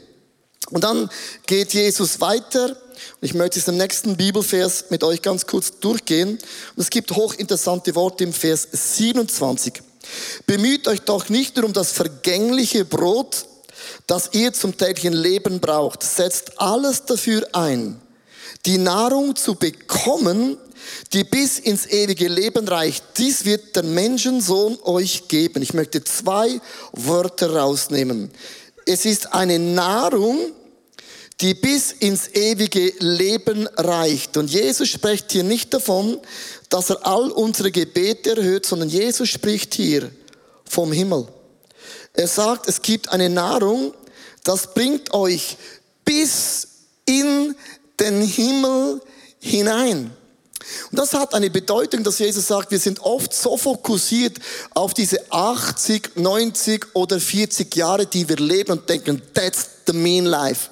Und 0.71 0.83
dann 0.83 1.09
geht 1.47 1.73
Jesus 1.73 2.21
weiter. 2.21 2.77
Ich 3.21 3.33
möchte 3.33 3.61
es 3.61 3.69
im 3.69 3.77
nächsten 3.77 4.17
Bibelvers 4.17 4.87
mit 4.91 5.05
euch 5.05 5.23
ganz 5.23 5.47
kurz 5.47 5.79
durchgehen. 5.79 6.39
Es 6.77 6.91
gibt 6.91 7.13
hochinteressante 7.13 7.95
Worte 7.95 8.25
im 8.25 8.33
Vers 8.33 8.67
27. 8.73 9.75
Bemüht 10.47 10.89
euch 10.89 11.03
doch 11.03 11.29
nicht 11.29 11.57
nur 11.57 11.67
um 11.67 11.73
das 11.73 11.93
vergängliche 11.93 12.85
Brot, 12.85 13.47
das 14.09 14.31
ihr 14.33 14.53
zum 14.53 14.77
täglichen 14.77 15.15
Leben 15.15 15.61
braucht. 15.61 16.03
Setzt 16.03 16.61
alles 16.61 17.05
dafür 17.05 17.47
ein, 17.53 18.01
die 18.67 18.79
Nahrung 18.79 19.37
zu 19.37 19.55
bekommen, 19.55 20.59
die 21.13 21.25
bis 21.25 21.59
ins 21.59 21.87
ewige 21.87 22.29
Leben 22.29 22.67
reicht. 22.69 23.05
Dies 23.19 23.45
wird 23.45 23.77
der 23.77 23.83
Menschensohn 23.83 24.79
euch 24.83 25.29
geben. 25.29 25.63
Ich 25.63 25.75
möchte 25.75 26.03
zwei 26.05 26.61
Wörter 26.93 27.57
rausnehmen. 27.57 28.31
Es 28.87 29.05
ist 29.05 29.33
eine 29.33 29.59
Nahrung, 29.59 30.39
die 31.41 31.55
bis 31.55 31.93
ins 31.93 32.29
ewige 32.29 32.93
Leben 33.01 33.67
reicht. 33.77 34.37
Und 34.37 34.51
Jesus 34.51 34.89
spricht 34.89 35.33
hier 35.33 35.45
nicht 35.45 35.75
davon, 35.75 36.19
dass 36.69 36.91
er 36.91 37.07
all 37.07 37.31
unsere 37.31 37.71
Gebete 37.71 38.37
erhöht, 38.37 38.67
sondern 38.67 38.89
Jesus 38.89 39.29
spricht 39.29 39.75
hier 39.75 40.11
vom 40.65 40.93
Himmel. 40.93 41.27
Er 42.13 42.29
sagt, 42.29 42.69
es 42.69 42.81
gibt 42.81 43.09
eine 43.09 43.29
Nahrung, 43.29 43.93
das 44.45 44.73
bringt 44.75 45.13
euch 45.13 45.57
bis 46.05 46.69
in 47.07 47.55
den 47.99 48.23
Himmel 48.23 49.01
hinein. 49.41 50.11
Und 50.91 50.99
das 50.99 51.13
hat 51.13 51.35
eine 51.35 51.51
Bedeutung, 51.51 52.05
dass 52.05 52.19
Jesus 52.19 52.47
sagt, 52.47 52.71
wir 52.71 52.79
sind 52.79 53.01
oft 53.01 53.35
so 53.35 53.57
fokussiert 53.57 54.39
auf 54.75 54.95
diese 54.95 55.21
80, 55.31 56.17
90 56.17 56.87
oder 56.95 57.21
40 57.21 57.75
Jahre, 57.77 58.07
die 58.07 58.29
wir 58.29 58.37
leben 58.37 58.73
und 58.73 58.89
denken, 58.89 59.23
that's 59.35 59.67
the 59.87 59.93
mean 59.93 60.25
life. 60.25 60.71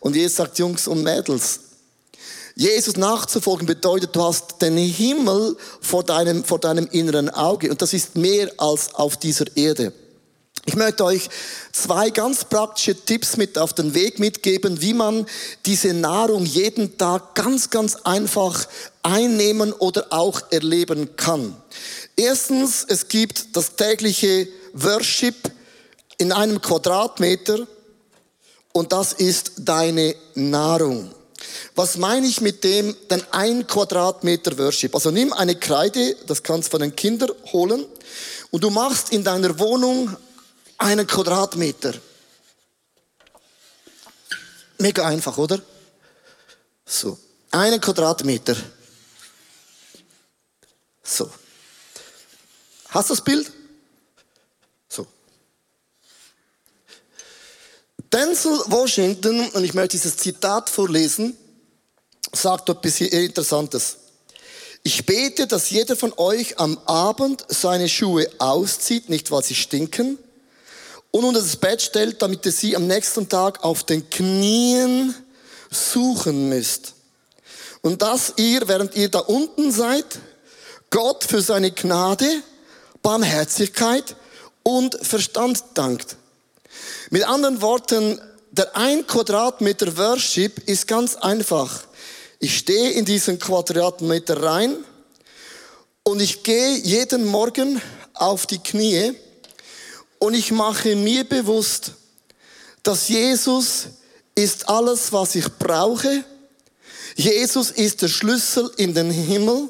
Und 0.00 0.16
Jesus 0.16 0.36
sagt, 0.36 0.58
Jungs 0.58 0.86
und 0.88 1.02
Mädels, 1.02 1.60
Jesus 2.54 2.96
nachzufolgen 2.96 3.66
bedeutet, 3.66 4.14
du 4.14 4.22
hast 4.22 4.60
den 4.60 4.76
Himmel 4.76 5.56
vor 5.80 6.04
deinem, 6.04 6.44
vor 6.44 6.58
deinem 6.58 6.86
inneren 6.88 7.30
Auge. 7.30 7.70
Und 7.70 7.80
das 7.80 7.92
ist 7.94 8.16
mehr 8.16 8.50
als 8.58 8.94
auf 8.94 9.16
dieser 9.16 9.56
Erde. 9.56 9.92
Ich 10.64 10.76
möchte 10.76 11.04
euch 11.04 11.28
zwei 11.72 12.10
ganz 12.10 12.44
praktische 12.44 12.94
Tipps 12.94 13.36
mit 13.36 13.58
auf 13.58 13.72
den 13.72 13.94
Weg 13.94 14.20
mitgeben, 14.20 14.80
wie 14.80 14.94
man 14.94 15.26
diese 15.66 15.92
Nahrung 15.92 16.44
jeden 16.44 16.96
Tag 16.96 17.34
ganz, 17.34 17.68
ganz 17.68 17.96
einfach 18.04 18.68
einnehmen 19.02 19.72
oder 19.72 20.06
auch 20.10 20.40
erleben 20.52 21.16
kann. 21.16 21.56
Erstens, 22.14 22.86
es 22.88 23.08
gibt 23.08 23.56
das 23.56 23.74
tägliche 23.74 24.46
Worship 24.72 25.34
in 26.18 26.30
einem 26.30 26.62
Quadratmeter 26.62 27.66
und 28.72 28.92
das 28.92 29.14
ist 29.14 29.52
deine 29.58 30.14
Nahrung. 30.36 31.10
Was 31.74 31.96
meine 31.96 32.28
ich 32.28 32.40
mit 32.40 32.62
dem, 32.62 32.94
denn 33.10 33.24
ein 33.32 33.66
Quadratmeter 33.66 34.56
Worship? 34.58 34.94
Also 34.94 35.10
nimm 35.10 35.32
eine 35.32 35.56
Kreide, 35.56 36.14
das 36.28 36.44
kannst 36.44 36.68
du 36.68 36.70
von 36.72 36.82
den 36.82 36.94
Kindern 36.94 37.32
holen, 37.52 37.84
und 38.52 38.62
du 38.62 38.70
machst 38.70 39.12
in 39.12 39.24
deiner 39.24 39.58
Wohnung 39.58 40.14
einen 40.82 41.06
Quadratmeter. 41.06 41.94
Mega 44.78 45.06
einfach, 45.06 45.38
oder? 45.38 45.62
So, 46.84 47.18
einen 47.50 47.80
Quadratmeter. 47.80 48.56
So. 51.02 51.30
Hast 52.88 53.10
du 53.10 53.14
das 53.14 53.24
Bild? 53.24 53.50
So. 54.88 55.06
Denzel 58.12 58.58
Washington, 58.66 59.48
und 59.50 59.64
ich 59.64 59.74
möchte 59.74 59.96
dieses 59.96 60.16
Zitat 60.16 60.68
vorlesen, 60.68 61.36
sagt 62.32 62.68
etwas 62.68 63.00
Interessantes. 63.00 63.98
Ich 64.82 65.06
bete, 65.06 65.46
dass 65.46 65.70
jeder 65.70 65.96
von 65.96 66.12
euch 66.16 66.58
am 66.58 66.76
Abend 66.86 67.44
seine 67.48 67.88
Schuhe 67.88 68.28
auszieht, 68.38 69.08
nicht 69.08 69.30
weil 69.30 69.44
sie 69.44 69.54
stinken, 69.54 70.18
und 71.12 71.24
unter 71.24 71.40
das 71.40 71.56
Bett 71.56 71.80
stellt, 71.80 72.20
damit 72.20 72.44
ihr 72.44 72.52
sie 72.52 72.74
am 72.74 72.88
nächsten 72.88 73.28
Tag 73.28 73.62
auf 73.62 73.84
den 73.84 74.10
Knien 74.10 75.14
suchen 75.70 76.48
müsst. 76.48 76.94
Und 77.82 78.02
dass 78.02 78.32
ihr, 78.36 78.66
während 78.66 78.96
ihr 78.96 79.08
da 79.08 79.20
unten 79.20 79.70
seid, 79.70 80.06
Gott 80.90 81.24
für 81.24 81.42
seine 81.42 81.70
Gnade, 81.70 82.26
Barmherzigkeit 83.02 84.16
und 84.62 84.98
Verstand 85.02 85.62
dankt. 85.74 86.16
Mit 87.10 87.24
anderen 87.24 87.60
Worten, 87.60 88.20
der 88.50 88.76
ein 88.76 89.06
Quadratmeter 89.06 89.96
Worship 89.96 90.66
ist 90.68 90.86
ganz 90.86 91.16
einfach. 91.16 91.84
Ich 92.38 92.56
stehe 92.58 92.90
in 92.90 93.04
diesen 93.04 93.38
Quadratmeter 93.38 94.42
rein 94.42 94.76
und 96.04 96.20
ich 96.20 96.42
gehe 96.42 96.76
jeden 96.78 97.26
Morgen 97.26 97.80
auf 98.14 98.46
die 98.46 98.58
Knie 98.58 99.14
und 100.22 100.34
ich 100.34 100.52
mache 100.52 100.94
mir 100.94 101.24
bewusst, 101.24 101.94
dass 102.84 103.08
Jesus 103.08 103.86
ist 104.36 104.68
alles, 104.68 105.12
was 105.12 105.34
ich 105.34 105.48
brauche. 105.58 106.24
Jesus 107.16 107.72
ist 107.72 108.02
der 108.02 108.08
Schlüssel 108.08 108.70
in 108.76 108.94
den 108.94 109.10
Himmel. 109.10 109.68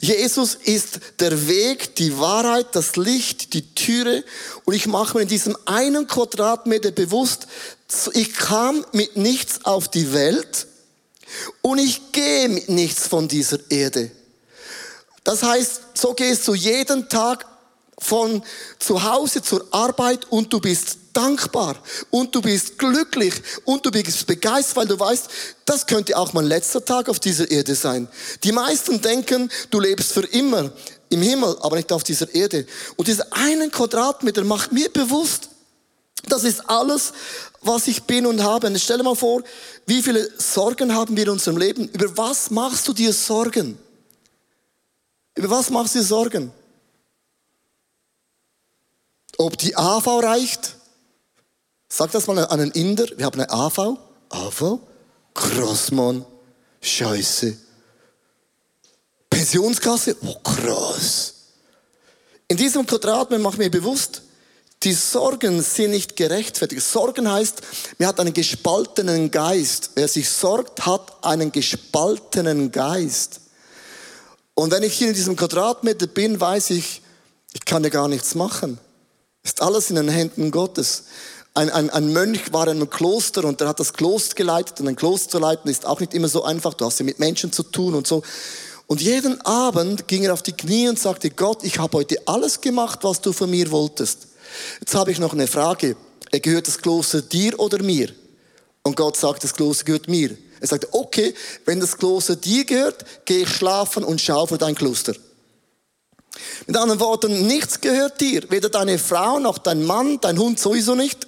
Jesus 0.00 0.56
ist 0.56 1.00
der 1.20 1.48
Weg, 1.48 1.96
die 1.96 2.18
Wahrheit, 2.18 2.66
das 2.72 2.96
Licht, 2.96 3.54
die 3.54 3.74
Türe. 3.74 4.24
Und 4.66 4.74
ich 4.74 4.86
mache 4.86 5.16
mir 5.16 5.22
in 5.22 5.28
diesem 5.28 5.56
einen 5.64 6.06
Quadratmeter 6.06 6.90
bewusst, 6.90 7.46
ich 8.12 8.34
kam 8.34 8.84
mit 8.92 9.16
nichts 9.16 9.64
auf 9.64 9.88
die 9.88 10.12
Welt 10.12 10.66
und 11.62 11.78
ich 11.78 12.12
gehe 12.12 12.50
mit 12.50 12.68
nichts 12.68 13.08
von 13.08 13.26
dieser 13.26 13.58
Erde. 13.70 14.10
Das 15.24 15.42
heißt, 15.42 15.80
so 15.94 16.12
gehst 16.12 16.46
du 16.46 16.52
jeden 16.52 17.08
Tag 17.08 17.46
von 17.98 18.42
zu 18.78 19.02
Hause 19.02 19.42
zur 19.42 19.66
Arbeit 19.72 20.26
und 20.30 20.52
du 20.52 20.60
bist 20.60 20.98
dankbar 21.12 21.76
und 22.10 22.34
du 22.34 22.40
bist 22.40 22.78
glücklich 22.78 23.34
und 23.64 23.84
du 23.84 23.90
bist 23.90 24.26
begeistert, 24.26 24.76
weil 24.76 24.86
du 24.86 24.98
weißt, 24.98 25.28
das 25.64 25.86
könnte 25.86 26.16
auch 26.16 26.32
mein 26.32 26.46
letzter 26.46 26.84
Tag 26.84 27.08
auf 27.08 27.18
dieser 27.18 27.50
Erde 27.50 27.74
sein. 27.74 28.08
Die 28.44 28.52
meisten 28.52 29.00
denken, 29.00 29.50
du 29.70 29.80
lebst 29.80 30.12
für 30.12 30.24
immer 30.26 30.70
im 31.08 31.22
Himmel, 31.22 31.56
aber 31.60 31.76
nicht 31.76 31.90
auf 31.92 32.04
dieser 32.04 32.32
Erde. 32.34 32.66
Und 32.96 33.08
dieser 33.08 33.26
einen 33.32 33.70
Quadratmeter 33.70 34.44
macht 34.44 34.72
mir 34.72 34.90
bewusst, 34.90 35.48
das 36.28 36.44
ist 36.44 36.68
alles, 36.68 37.12
was 37.62 37.88
ich 37.88 38.02
bin 38.04 38.26
und 38.26 38.42
habe. 38.42 38.66
Und 38.66 38.78
stell 38.78 38.98
dir 38.98 39.04
mal 39.04 39.14
vor, 39.14 39.42
wie 39.86 40.02
viele 40.02 40.28
Sorgen 40.38 40.94
haben 40.94 41.16
wir 41.16 41.24
in 41.24 41.30
unserem 41.30 41.56
Leben? 41.56 41.88
Über 41.88 42.16
was 42.16 42.50
machst 42.50 42.86
du 42.86 42.92
dir 42.92 43.12
Sorgen? 43.12 43.78
Über 45.34 45.50
was 45.50 45.70
machst 45.70 45.94
du 45.94 46.00
dir 46.00 46.04
Sorgen? 46.04 46.52
Ob 49.38 49.56
die 49.56 49.76
AV 49.76 50.06
reicht? 50.22 50.74
Sag 51.88 52.10
das 52.12 52.26
mal 52.26 52.38
an 52.38 52.60
einen 52.60 52.70
Inder. 52.72 53.06
Wir 53.16 53.24
haben 53.24 53.40
eine 53.40 53.50
AV. 53.50 53.96
AV? 54.28 54.80
Krass, 55.32 55.90
Mann. 55.90 56.26
Scheiße. 56.82 57.56
Pensionskasse? 59.30 60.16
Oh, 60.22 60.34
krass. 60.40 61.34
In 62.48 62.56
diesem 62.56 62.84
Quadrat 62.84 63.30
mache 63.30 63.54
ich 63.54 63.58
mir 63.58 63.70
bewusst, 63.70 64.22
Die 64.84 64.92
Sorgen 64.92 65.60
sind 65.60 65.90
nicht 65.90 66.14
gerechtfertigt. 66.14 66.82
Sorgen 66.82 67.30
heißt, 67.30 67.62
man 67.98 68.08
hat 68.08 68.20
einen 68.20 68.32
gespaltenen 68.32 69.30
Geist. 69.30 69.90
Wer 69.96 70.06
sich 70.06 70.28
sorgt, 70.30 70.86
hat 70.86 71.24
einen 71.24 71.50
gespaltenen 71.50 72.70
Geist. 72.70 73.40
Und 74.54 74.70
wenn 74.70 74.84
ich 74.84 74.94
hier 74.94 75.08
in 75.08 75.14
diesem 75.14 75.34
Quadratmeter 75.34 76.06
bin, 76.06 76.40
weiß 76.40 76.70
ich, 76.70 77.02
ich 77.54 77.64
kann 77.64 77.82
ja 77.82 77.90
gar 77.90 78.06
nichts 78.06 78.36
machen. 78.36 78.78
Ist 79.42 79.62
alles 79.62 79.90
in 79.90 79.96
den 79.96 80.08
Händen 80.08 80.50
Gottes. 80.50 81.04
Ein, 81.54 81.70
ein, 81.70 81.90
ein 81.90 82.12
Mönch 82.12 82.52
war 82.52 82.68
in 82.68 82.76
einem 82.76 82.90
Kloster 82.90 83.44
und 83.44 83.60
der 83.60 83.68
hat 83.68 83.80
das 83.80 83.92
Kloster 83.92 84.34
geleitet 84.34 84.80
und 84.80 84.88
ein 84.88 84.96
Kloster 84.96 85.30
zu 85.30 85.38
leiten 85.38 85.68
ist 85.70 85.86
auch 85.86 85.98
nicht 86.00 86.14
immer 86.14 86.28
so 86.28 86.44
einfach. 86.44 86.74
Du 86.74 86.84
hast 86.84 87.00
ja 87.00 87.04
mit 87.04 87.18
Menschen 87.18 87.50
zu 87.52 87.62
tun 87.62 87.94
und 87.94 88.06
so. 88.06 88.22
Und 88.86 89.02
jeden 89.02 89.40
Abend 89.42 90.08
ging 90.08 90.24
er 90.24 90.32
auf 90.32 90.42
die 90.42 90.52
Knie 90.52 90.88
und 90.88 90.98
sagte, 90.98 91.30
Gott, 91.30 91.62
ich 91.62 91.78
habe 91.78 91.98
heute 91.98 92.16
alles 92.26 92.60
gemacht, 92.60 93.00
was 93.02 93.20
du 93.20 93.32
von 93.32 93.50
mir 93.50 93.70
wolltest. 93.70 94.28
Jetzt 94.80 94.94
habe 94.94 95.10
ich 95.10 95.18
noch 95.18 95.32
eine 95.32 95.46
Frage. 95.46 95.96
Gehört 96.30 96.68
das 96.68 96.78
Kloster 96.78 97.22
dir 97.22 97.58
oder 97.58 97.82
mir? 97.82 98.10
Und 98.82 98.96
Gott 98.96 99.16
sagt, 99.16 99.44
das 99.44 99.52
Kloster 99.52 99.84
gehört 99.84 100.08
mir. 100.08 100.36
Er 100.60 100.66
sagte, 100.66 100.88
okay, 100.92 101.34
wenn 101.64 101.80
das 101.80 101.96
Kloster 101.96 102.36
dir 102.36 102.64
gehört, 102.64 103.04
geh 103.24 103.42
ich 103.42 103.48
schlafen 103.48 104.04
und 104.04 104.20
schau 104.20 104.46
für 104.46 104.58
dein 104.58 104.74
Kloster. 104.74 105.14
Mit 106.66 106.76
anderen 106.76 107.00
Worten, 107.00 107.46
nichts 107.46 107.80
gehört 107.80 108.20
dir. 108.20 108.50
Weder 108.50 108.68
deine 108.68 108.98
Frau 108.98 109.38
noch 109.38 109.58
dein 109.58 109.84
Mann, 109.84 110.20
dein 110.20 110.38
Hund 110.38 110.58
sowieso 110.58 110.94
nicht. 110.94 111.26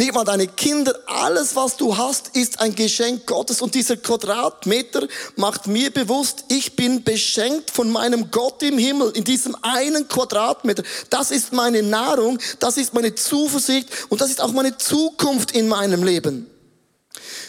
Nicht 0.00 0.14
mal 0.14 0.22
deine 0.24 0.46
Kinder, 0.46 0.96
alles 1.06 1.56
was 1.56 1.76
du 1.76 1.96
hast, 1.96 2.36
ist 2.36 2.60
ein 2.60 2.76
Geschenk 2.76 3.26
Gottes. 3.26 3.60
Und 3.60 3.74
dieser 3.74 3.96
Quadratmeter 3.96 5.08
macht 5.34 5.66
mir 5.66 5.90
bewusst, 5.90 6.44
ich 6.46 6.76
bin 6.76 7.02
beschenkt 7.02 7.72
von 7.72 7.90
meinem 7.90 8.30
Gott 8.30 8.62
im 8.62 8.78
Himmel, 8.78 9.10
in 9.16 9.24
diesem 9.24 9.56
einen 9.62 10.06
Quadratmeter. 10.06 10.84
Das 11.10 11.32
ist 11.32 11.52
meine 11.52 11.82
Nahrung, 11.82 12.38
das 12.60 12.76
ist 12.76 12.94
meine 12.94 13.16
Zuversicht 13.16 13.88
und 14.08 14.20
das 14.20 14.30
ist 14.30 14.40
auch 14.40 14.52
meine 14.52 14.78
Zukunft 14.78 15.50
in 15.50 15.66
meinem 15.66 16.04
Leben. 16.04 16.48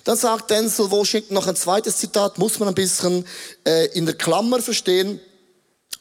Dann 0.06 0.18
sagt 0.18 0.50
Denzel 0.50 0.90
Washington 0.90 1.36
noch 1.36 1.46
ein 1.46 1.56
zweites 1.56 1.98
Zitat, 1.98 2.40
muss 2.40 2.58
man 2.58 2.70
ein 2.70 2.74
bisschen 2.74 3.26
äh, 3.64 3.86
in 3.96 4.08
der 4.08 4.16
Klammer 4.16 4.60
verstehen, 4.60 5.20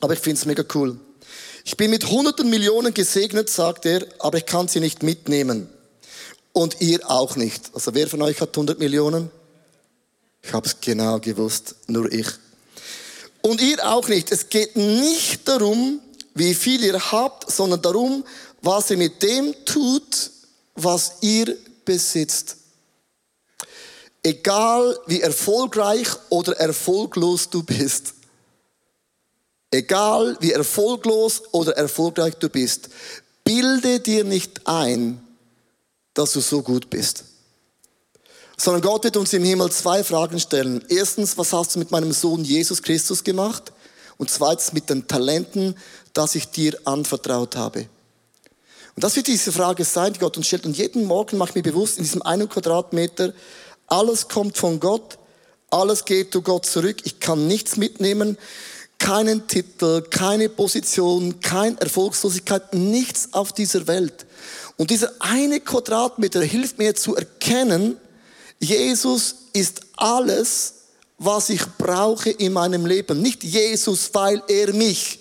aber 0.01 0.15
ich 0.15 0.21
finde 0.21 0.39
es 0.39 0.47
mega 0.47 0.65
cool. 0.75 0.99
Ich 1.65 1.77
bin 1.77 1.91
mit 1.91 2.09
hunderten 2.09 2.49
Millionen 2.49 2.95
gesegnet, 2.95 3.51
sagt 3.51 3.85
er, 3.85 4.07
aber 4.19 4.39
ich 4.39 4.47
kann 4.47 4.69
sie 4.69 4.81
nicht 4.81 5.03
mitnehmen. 5.03 5.69
Und 6.53 6.81
ihr 6.81 7.09
auch 7.11 7.37
nicht. 7.37 7.71
Also 7.75 7.95
wer 7.95 8.09
von 8.09 8.23
euch 8.23 8.41
hat 8.41 8.57
100 8.57 8.79
Millionen? 8.79 9.31
Ich 10.43 10.53
habe 10.53 10.67
es 10.67 10.81
genau 10.81 11.19
gewusst, 11.19 11.75
nur 11.87 12.11
ich. 12.11 12.27
Und 13.43 13.61
ihr 13.61 13.87
auch 13.87 14.09
nicht. 14.09 14.33
Es 14.33 14.49
geht 14.49 14.77
nicht 14.77 15.47
darum, 15.47 16.01
wie 16.35 16.55
viel 16.55 16.83
ihr 16.85 17.13
habt, 17.13 17.51
sondern 17.51 17.83
darum, 17.83 18.25
was 18.63 18.91
ihr 18.91 18.97
mit 18.97 19.23
dem 19.23 19.55
tut, 19.65 20.31
was 20.75 21.19
ihr 21.21 21.57
besitzt. 21.85 22.57
Egal 24.23 24.99
wie 25.07 25.21
erfolgreich 25.21 26.09
oder 26.29 26.57
erfolglos 26.57 27.51
du 27.51 27.63
bist. 27.63 28.15
Egal 29.71 30.37
wie 30.41 30.53
erfolglos 30.53 31.43
oder 31.53 31.77
erfolgreich 31.77 32.35
du 32.37 32.49
bist. 32.49 32.89
Bilde 33.45 34.01
dir 34.01 34.25
nicht 34.25 34.67
ein, 34.67 35.21
dass 36.15 36.33
du 36.33 36.41
so 36.41 36.63
gut 36.63 36.89
bist. 36.91 37.25
Sondern 38.57 38.83
Gott 38.83 39.05
wird 39.05 39.17
uns 39.17 39.33
im 39.33 39.45
Himmel 39.45 39.71
zwei 39.71 40.03
Fragen 40.03 40.41
stellen. 40.41 40.85
Erstens, 40.89 41.37
was 41.39 41.53
hast 41.53 41.75
du 41.75 41.79
mit 41.79 41.91
meinem 41.91 42.13
Sohn 42.13 42.45
Jesus 42.45 42.83
Christus 42.83 43.23
gemacht? 43.23 43.73
Und 44.17 44.31
zweitens 44.31 44.73
mit 44.73 44.91
den 44.91 45.07
Talenten, 45.07 45.77
das 46.13 46.35
ich 46.35 46.49
dir 46.49 46.77
anvertraut 46.85 47.55
habe. 47.55 47.87
Und 48.97 49.05
das 49.05 49.15
wird 49.15 49.29
diese 49.29 49.53
Frage 49.53 49.85
sein, 49.85 50.13
die 50.13 50.19
Gott 50.19 50.37
uns 50.37 50.49
stellt. 50.49 50.67
Und 50.67 50.77
jeden 50.77 51.05
Morgen 51.05 51.39
mache 51.39 51.51
ich 51.51 51.55
mir 51.55 51.63
bewusst, 51.63 51.99
in 51.99 52.03
diesem 52.03 52.23
einen 52.23 52.49
Quadratmeter, 52.49 53.33
alles 53.87 54.27
kommt 54.27 54.59
von 54.59 54.81
Gott, 54.81 55.19
alles 55.71 56.05
geht 56.05 56.33
zu 56.33 56.43
Gott 56.43 56.67
zurück. 56.67 56.97
Ich 57.05 57.21
kann 57.21 57.47
nichts 57.47 57.77
mitnehmen, 57.77 58.37
keinen 58.99 59.47
Titel, 59.47 60.03
keine 60.03 60.49
Position, 60.49 61.41
keine 61.41 61.81
Erfolgslosigkeit, 61.81 62.75
nichts 62.75 63.29
auf 63.33 63.53
dieser 63.53 63.87
Welt. 63.87 64.27
Und 64.77 64.91
dieser 64.91 65.13
eine 65.21 65.61
Quadratmeter 65.61 66.43
hilft 66.43 66.79
mir 66.79 66.95
zu 66.95 67.17
erkennen, 67.17 67.97
Jesus 68.61 69.35
ist 69.53 69.83
alles, 69.97 70.75
was 71.19 71.49
ich 71.49 71.65
brauche 71.79 72.31
in 72.31 72.53
meinem 72.53 72.87
Leben. 72.87 73.21
Nicht 73.21 73.45
Jesus, 73.45 74.11
weil 74.13 74.43
er 74.49 74.73
mich 74.73 75.21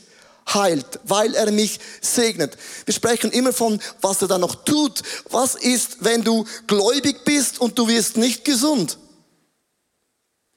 heilt, 0.54 1.00
weil 1.04 1.34
er 1.36 1.52
mich 1.52 1.80
segnet. 2.02 2.58
Wir 2.86 2.94
sprechen 2.94 3.32
immer 3.32 3.52
von, 3.52 3.80
was 4.02 4.22
er 4.22 4.28
dann 4.28 4.42
noch 4.42 4.56
tut. 4.64 5.02
Was 5.30 5.56
ist, 5.56 5.98
wenn 6.02 6.24
du 6.24 6.46
gläubig 6.68 7.26
bist 7.26 7.60
und 7.60 7.78
du 7.78 7.88
wirst 7.88 8.18
nicht 8.18 8.46
gesund? 8.46 8.98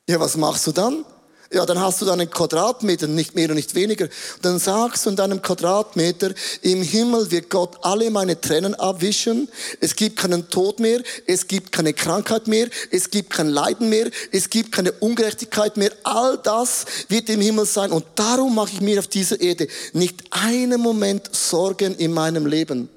Ja, 0.08 0.20
was 0.20 0.36
machst 0.36 0.66
du 0.66 0.72
dann? 0.72 1.04
Ja, 1.52 1.66
dann 1.66 1.80
hast 1.80 2.00
du 2.00 2.04
deinen 2.04 2.30
Quadratmeter, 2.30 3.08
nicht 3.08 3.34
mehr 3.34 3.48
und 3.48 3.56
nicht 3.56 3.74
weniger. 3.74 4.08
Dann 4.40 4.60
sagst 4.60 5.04
du 5.04 5.10
in 5.10 5.16
deinem 5.16 5.42
Quadratmeter, 5.42 6.32
im 6.62 6.80
Himmel 6.80 7.28
wird 7.32 7.50
Gott 7.50 7.76
alle 7.82 8.08
meine 8.12 8.40
Tränen 8.40 8.76
abwischen. 8.76 9.48
Es 9.80 9.96
gibt 9.96 10.16
keinen 10.16 10.48
Tod 10.48 10.78
mehr. 10.78 11.02
Es 11.26 11.48
gibt 11.48 11.72
keine 11.72 11.92
Krankheit 11.92 12.46
mehr. 12.46 12.68
Es 12.92 13.10
gibt 13.10 13.30
kein 13.30 13.48
Leiden 13.48 13.88
mehr. 13.88 14.08
Es 14.30 14.48
gibt 14.48 14.70
keine 14.70 14.92
Ungerechtigkeit 14.92 15.76
mehr. 15.76 15.90
All 16.04 16.38
das 16.38 16.84
wird 17.08 17.28
im 17.28 17.40
Himmel 17.40 17.66
sein. 17.66 17.90
Und 17.90 18.04
darum 18.14 18.54
mache 18.54 18.70
ich 18.74 18.80
mir 18.80 19.00
auf 19.00 19.08
dieser 19.08 19.40
Erde 19.40 19.66
nicht 19.92 20.22
einen 20.30 20.80
Moment 20.80 21.34
Sorgen 21.34 21.96
in 21.96 22.12
meinem 22.12 22.46
Leben. 22.46 22.88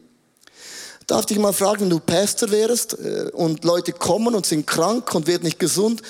Darf 1.08 1.26
dich 1.26 1.40
mal 1.40 1.54
fragen, 1.54 1.82
wenn 1.82 1.90
du 1.90 2.00
Pastor 2.00 2.52
wärst 2.52 2.94
äh, 3.00 3.32
und 3.34 3.66
Leute 3.66 3.94
kommen 3.94 4.36
und 4.36 4.46
sind 4.46 4.68
krank 4.68 5.14
und 5.16 5.26
werden 5.26 5.44
nicht 5.44 5.60
gesund, 5.60 6.02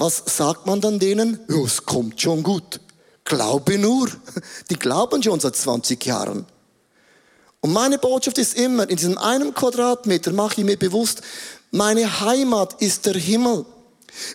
was 0.00 0.22
sagt 0.26 0.66
man 0.66 0.80
dann 0.80 0.98
denen? 0.98 1.38
Ja, 1.48 1.62
es 1.62 1.84
kommt 1.84 2.20
schon 2.20 2.42
gut. 2.42 2.80
Glaube 3.24 3.78
nur. 3.78 4.08
Die 4.70 4.76
glauben 4.76 5.22
schon 5.22 5.38
seit 5.38 5.54
20 5.54 6.04
Jahren. 6.04 6.46
Und 7.60 7.72
meine 7.72 7.98
Botschaft 7.98 8.38
ist 8.38 8.54
immer, 8.54 8.88
in 8.88 8.96
diesem 8.96 9.18
einen 9.18 9.52
Quadratmeter 9.52 10.32
mache 10.32 10.60
ich 10.60 10.64
mir 10.64 10.78
bewusst, 10.78 11.20
meine 11.70 12.20
Heimat 12.20 12.80
ist 12.80 13.06
der 13.06 13.14
Himmel. 13.14 13.66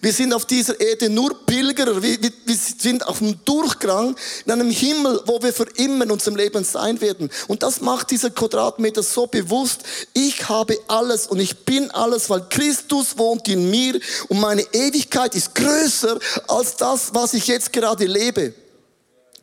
Wir 0.01 0.13
sind 0.13 0.33
auf 0.33 0.45
dieser 0.45 0.79
Erde 0.79 1.09
nur 1.09 1.45
Pilgerer. 1.45 2.01
Wir, 2.01 2.21
wir, 2.21 2.31
wir, 2.45 2.55
sind 2.55 3.05
auf 3.07 3.19
dem 3.19 3.43
Durchgang 3.45 4.15
in 4.45 4.51
einem 4.51 4.69
Himmel, 4.69 5.21
wo 5.25 5.41
wir 5.41 5.53
für 5.53 5.67
immer 5.75 6.05
in 6.05 6.11
unserem 6.11 6.35
Leben 6.35 6.63
sein 6.63 7.01
werden. 7.01 7.29
Und 7.47 7.63
das 7.63 7.81
macht 7.81 8.11
dieser 8.11 8.29
Quadratmeter 8.29 9.03
so 9.03 9.27
bewusst. 9.27 9.83
Ich 10.13 10.47
habe 10.49 10.77
alles 10.88 11.27
und 11.27 11.39
ich 11.39 11.65
bin 11.65 11.91
alles, 11.91 12.29
weil 12.29 12.47
Christus 12.49 13.17
wohnt 13.17 13.47
in 13.47 13.69
mir 13.69 13.99
und 14.29 14.39
meine 14.39 14.63
Ewigkeit 14.73 15.35
ist 15.35 15.55
größer 15.55 16.19
als 16.47 16.75
das, 16.77 17.13
was 17.13 17.33
ich 17.33 17.47
jetzt 17.47 17.73
gerade 17.73 18.05
lebe. 18.05 18.53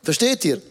Versteht 0.03 0.43
ihr? 0.45 0.61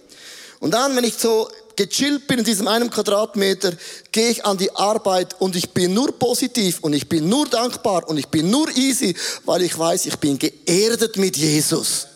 Und 0.61 0.75
dann, 0.75 0.94
wenn 0.94 1.03
ich 1.03 1.14
so 1.14 1.48
gechillt 1.87 2.27
bin 2.27 2.38
in 2.38 2.45
diesem 2.45 2.68
einen 2.68 2.90
Quadratmeter, 2.90 3.73
gehe 4.11 4.31
ich 4.31 4.45
an 4.45 4.59
die 4.59 4.75
Arbeit 4.75 5.40
und 5.40 5.57
ich 5.57 5.71
bin 5.71 5.95
nur 5.95 6.18
positiv 6.18 6.81
und 6.81 6.92
ich 6.92 7.09
bin 7.09 7.29
nur 7.29 7.47
dankbar 7.47 8.09
und 8.09 8.18
ich 8.18 8.29
bin 8.29 8.51
nur 8.51 8.68
easy, 8.77 9.14
weil 9.45 9.62
ich 9.62 9.79
weiß, 9.79 10.07
ich 10.07 10.16
bin 10.18 10.38
geerdet 10.38 11.16
mit 11.16 11.37
Jesus. 11.37 12.09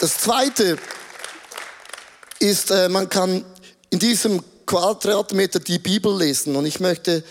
Das 0.00 0.18
zweite 0.18 0.78
ist, 2.38 2.70
äh, 2.70 2.88
man 2.88 3.08
kann 3.08 3.44
in 3.90 3.98
diesem 3.98 4.42
Quadratmeter 4.64 5.60
die 5.60 5.78
Bibel 5.78 6.16
lesen 6.16 6.56
und 6.56 6.64
ich 6.64 6.80
möchte 6.80 7.22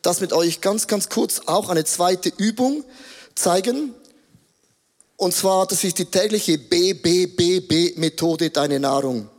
das 0.00 0.20
mit 0.20 0.32
euch 0.32 0.60
ganz, 0.60 0.86
ganz 0.86 1.08
kurz 1.08 1.40
auch 1.46 1.68
eine 1.68 1.84
zweite 1.84 2.30
Übung 2.36 2.84
zeigen. 3.34 3.94
Und 5.24 5.32
zwar, 5.32 5.66
das 5.66 5.82
ist 5.84 5.98
die 5.98 6.04
tägliche 6.04 6.58
BBBB-Methode, 6.58 8.50
deine 8.50 8.78
Nahrung. 8.78 9.30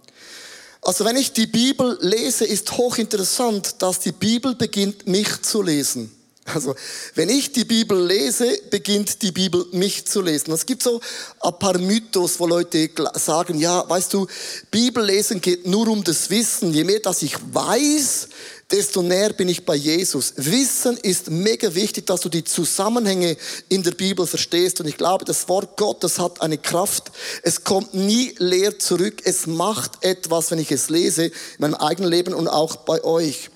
Also 0.82 1.06
wenn 1.06 1.16
ich 1.16 1.32
die 1.32 1.46
Bibel 1.46 2.00
lese, 2.02 2.44
ist 2.44 2.76
hochinteressant, 2.76 3.84
dass 3.84 4.00
die 4.00 4.12
Bibel 4.12 4.56
beginnt, 4.56 5.06
mich 5.06 5.44
zu 5.44 5.62
lesen. 5.62 6.10
Also, 6.54 6.76
wenn 7.16 7.30
ich 7.30 7.52
die 7.52 7.66
Bibel 7.66 8.04
lese, 8.06 8.60
beginnt 8.70 9.24
die 9.24 9.32
Bibel 9.32 9.66
mich 9.72 10.06
zu 10.06 10.22
lesen. 10.22 10.52
Es 10.54 10.66
gibt 10.66 10.84
so 10.84 11.02
ein 11.42 11.58
paar 11.58 11.78
Mythos, 11.80 12.40
wo 12.40 12.46
Leute 12.46 12.90
sagen, 13.14 13.58
ja, 13.60 13.88
weißt 13.90 14.14
du, 14.14 14.28
Bibellesen 14.70 15.42
geht 15.42 15.68
nur 15.68 15.88
um 15.88 16.04
das 16.04 16.30
Wissen. 16.30 16.72
Je 16.72 16.84
mehr, 16.84 17.00
dass 17.00 17.24
ich 17.24 17.36
weiß, 17.52 18.28
desto 18.72 19.02
näher 19.02 19.34
bin 19.34 19.48
ich 19.48 19.66
bei 19.66 19.76
Jesus. 19.76 20.34
Wissen 20.38 20.98
ist 20.98 21.30
mega 21.30 21.74
wichtig, 21.76 22.06
dass 22.08 22.22
du 22.22 22.30
die 22.30 22.44
Zusammenhänge 22.44 23.38
in 23.70 23.84
der 23.84 23.92
Bibel 23.92 24.26
verstehst. 24.26 24.80
Und 24.80 24.88
ich 24.88 24.98
glaube, 24.98 25.26
das 25.26 25.48
Wort 25.48 25.78
Gottes 25.78 26.20
hat 26.20 26.42
eine 26.42 26.58
Kraft. 26.58 27.12
Es 27.44 27.64
kommt 27.64 27.94
nie 27.94 28.34
leer 28.38 28.80
zurück. 28.80 29.22
Es 29.24 29.46
macht 29.48 30.04
etwas, 30.04 30.52
wenn 30.52 30.60
ich 30.60 30.72
es 30.72 30.90
lese, 30.90 31.26
in 31.26 31.32
meinem 31.60 31.76
eigenen 31.76 32.10
Leben 32.10 32.34
und 32.34 32.48
auch 32.48 32.78
bei 32.78 33.04
euch. 33.04 33.50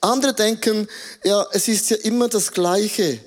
Andere 0.00 0.34
denken, 0.34 0.88
ja, 1.24 1.46
es 1.52 1.68
ist 1.68 1.90
ja 1.90 1.96
immer 1.98 2.28
das 2.28 2.52
Gleiche. 2.52 3.20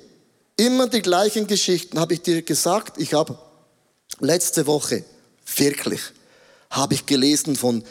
Immer 0.56 0.88
die 0.88 1.02
gleichen 1.02 1.46
Geschichten, 1.46 1.98
habe 1.98 2.14
ich 2.14 2.22
dir 2.22 2.42
gesagt. 2.42 2.98
Ich 2.98 3.12
habe 3.14 3.38
letzte 4.20 4.66
Woche, 4.66 5.04
wirklich, 5.56 6.00
habe 6.70 6.94
ich 6.94 7.06
gelesen 7.06 7.56
von 7.56 7.82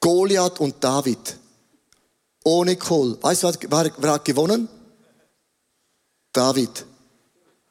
Goliath 0.00 0.58
und 0.58 0.82
David. 0.82 1.36
Ohne 2.44 2.76
Kohl. 2.76 3.18
Weißt 3.20 3.42
du, 3.42 3.52
wer, 3.68 3.92
wer 3.98 4.12
hat 4.12 4.24
gewonnen? 4.24 4.68
David. 6.32 6.84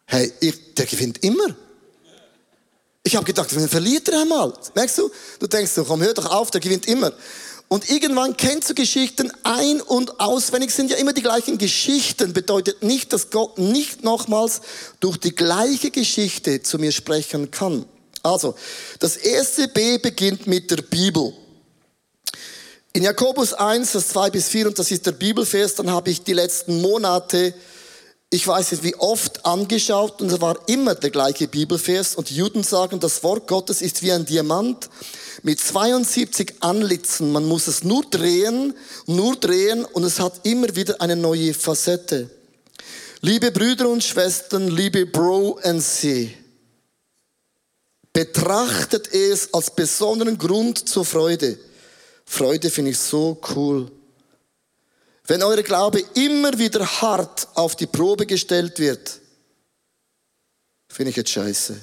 Hey, 0.05 0.31
ich, 0.39 0.73
der 0.75 0.85
gewinnt 0.85 1.23
immer. 1.23 1.55
Ich 3.03 3.15
habe 3.15 3.25
gedacht, 3.25 3.55
wenn 3.55 3.67
verliert 3.67 4.09
er 4.09 4.21
einmal. 4.21 4.53
Merkst 4.75 4.97
du? 4.97 5.09
Du 5.39 5.47
denkst 5.47 5.71
so, 5.71 5.83
komm, 5.83 6.01
hör 6.01 6.13
doch 6.13 6.29
auf, 6.29 6.51
der 6.51 6.61
gewinnt 6.61 6.87
immer. 6.87 7.13
Und 7.67 7.89
irgendwann 7.89 8.35
kennst 8.35 8.69
du 8.69 8.73
Geschichten 8.73 9.31
ein- 9.43 9.81
und 9.81 10.19
auswendig, 10.19 10.71
sind 10.71 10.89
ja 10.89 10.97
immer 10.97 11.13
die 11.13 11.21
gleichen 11.21 11.59
Geschichten. 11.59 12.33
Bedeutet 12.33 12.81
nicht, 12.81 13.13
dass 13.13 13.29
Gott 13.29 13.59
nicht 13.59 14.03
nochmals 14.03 14.61
durch 14.99 15.17
die 15.17 15.35
gleiche 15.35 15.91
Geschichte 15.91 16.63
zu 16.63 16.79
mir 16.79 16.91
sprechen 16.91 17.51
kann. 17.51 17.85
Also, 18.23 18.55
das 18.99 19.17
erste 19.17 19.67
B 19.67 19.99
beginnt 19.99 20.47
mit 20.47 20.71
der 20.71 20.81
Bibel. 20.81 21.33
In 22.91 23.03
Jakobus 23.03 23.53
1, 23.53 23.91
Vers 23.91 24.07
2 24.09 24.31
bis 24.31 24.49
4, 24.49 24.67
und 24.67 24.79
das 24.79 24.89
ist 24.89 25.05
der 25.05 25.11
Bibelvers, 25.11 25.75
dann 25.75 25.91
habe 25.91 26.09
ich 26.09 26.23
die 26.23 26.33
letzten 26.33 26.81
Monate, 26.81 27.53
ich 28.31 28.47
weiß 28.47 28.71
nicht 28.71 28.83
wie 28.83 28.95
oft, 28.95 29.45
angeschaut 29.45 30.21
und 30.21 30.31
es 30.31 30.41
war 30.41 30.57
immer 30.67 30.95
der 30.95 31.11
gleiche 31.11 31.47
Bibelvers 31.47 32.15
und 32.15 32.31
die 32.31 32.35
Juden 32.35 32.63
sagen, 32.63 32.99
das 32.99 33.21
Wort 33.23 33.47
Gottes 33.47 33.83
ist 33.83 34.01
wie 34.01 34.11
ein 34.11 34.25
Diamant 34.25 34.89
mit 35.43 35.59
72 35.59 36.55
Anlitzen. 36.61 37.31
Man 37.31 37.45
muss 37.45 37.67
es 37.67 37.83
nur 37.83 38.03
drehen, 38.09 38.73
nur 39.05 39.35
drehen 39.35 39.85
und 39.85 40.03
es 40.03 40.19
hat 40.19 40.41
immer 40.43 40.75
wieder 40.75 40.99
eine 40.99 41.15
neue 41.15 41.53
Facette. 41.53 42.31
Liebe 43.21 43.51
Brüder 43.51 43.87
und 43.87 44.03
Schwestern, 44.03 44.67
liebe 44.67 45.05
Bro 45.05 45.59
and 45.61 45.83
See, 45.83 46.35
betrachtet 48.13 49.13
es 49.13 49.53
als 49.53 49.69
besonderen 49.69 50.39
Grund 50.39 50.89
zur 50.89 51.05
Freude. 51.05 51.59
Freude 52.29 52.69
finde 52.69 52.91
ich 52.91 52.99
so 52.99 53.41
cool. 53.55 53.91
Wenn 55.25 55.41
eure 55.41 55.63
Glaube 55.63 55.99
immer 56.13 56.55
wieder 56.59 56.85
hart 56.85 57.47
auf 57.55 57.75
die 57.75 57.87
Probe 57.87 58.27
gestellt 58.27 58.77
wird, 58.77 59.19
finde 60.87 61.09
ich 61.09 61.15
jetzt 61.15 61.31
scheiße. 61.31 61.75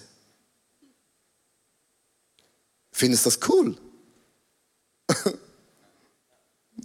Findest 2.92 3.26
du 3.26 3.30
das 3.30 3.40
cool? 3.48 3.76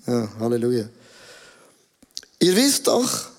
ja, 0.08 0.30
Halleluja. 0.40 0.90
Ihr 2.40 2.56
wisst 2.56 2.88
doch, 2.88 3.30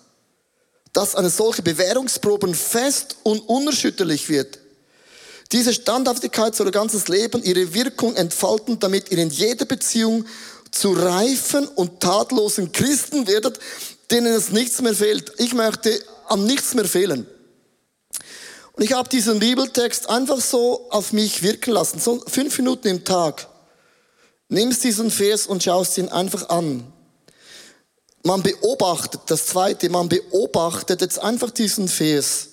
dass 0.92 1.16
eine 1.16 1.30
solche 1.30 1.62
Bewährungsprobe 1.62 2.54
fest 2.54 3.16
und 3.24 3.40
unerschütterlich 3.40 4.28
wird. 4.28 4.60
Diese 5.52 5.74
Standhaftigkeit 5.74 6.56
soll 6.56 6.68
ihr 6.68 6.72
ganzes 6.72 7.08
Leben 7.08 7.42
ihre 7.42 7.74
Wirkung 7.74 8.16
entfalten, 8.16 8.78
damit 8.78 9.10
ihr 9.10 9.18
in 9.18 9.30
jeder 9.30 9.66
Beziehung 9.66 10.24
zu 10.70 10.92
reifen 10.92 11.68
und 11.68 12.00
tatlosen 12.00 12.72
Christen 12.72 13.26
werdet, 13.26 13.60
denen 14.10 14.32
es 14.32 14.50
nichts 14.50 14.80
mehr 14.80 14.94
fehlt. 14.94 15.32
Ich 15.36 15.52
möchte 15.52 16.02
an 16.28 16.46
nichts 16.46 16.74
mehr 16.74 16.86
fehlen. 16.86 17.26
Und 18.72 18.82
ich 18.82 18.94
habe 18.94 19.10
diesen 19.10 19.38
Bibeltext 19.38 20.08
einfach 20.08 20.40
so 20.40 20.86
auf 20.90 21.12
mich 21.12 21.42
wirken 21.42 21.72
lassen, 21.72 22.00
so 22.00 22.22
fünf 22.26 22.56
Minuten 22.56 22.88
im 22.88 23.04
Tag. 23.04 23.46
Nimmst 24.48 24.82
diesen 24.84 25.10
Vers 25.10 25.46
und 25.46 25.62
schaust 25.62 25.98
ihn 25.98 26.08
einfach 26.08 26.48
an. 26.48 26.90
Man 28.22 28.42
beobachtet, 28.42 29.20
das 29.26 29.46
zweite, 29.46 29.90
man 29.90 30.08
beobachtet 30.08 31.02
jetzt 31.02 31.18
einfach 31.18 31.50
diesen 31.50 31.88
Vers. 31.88 32.51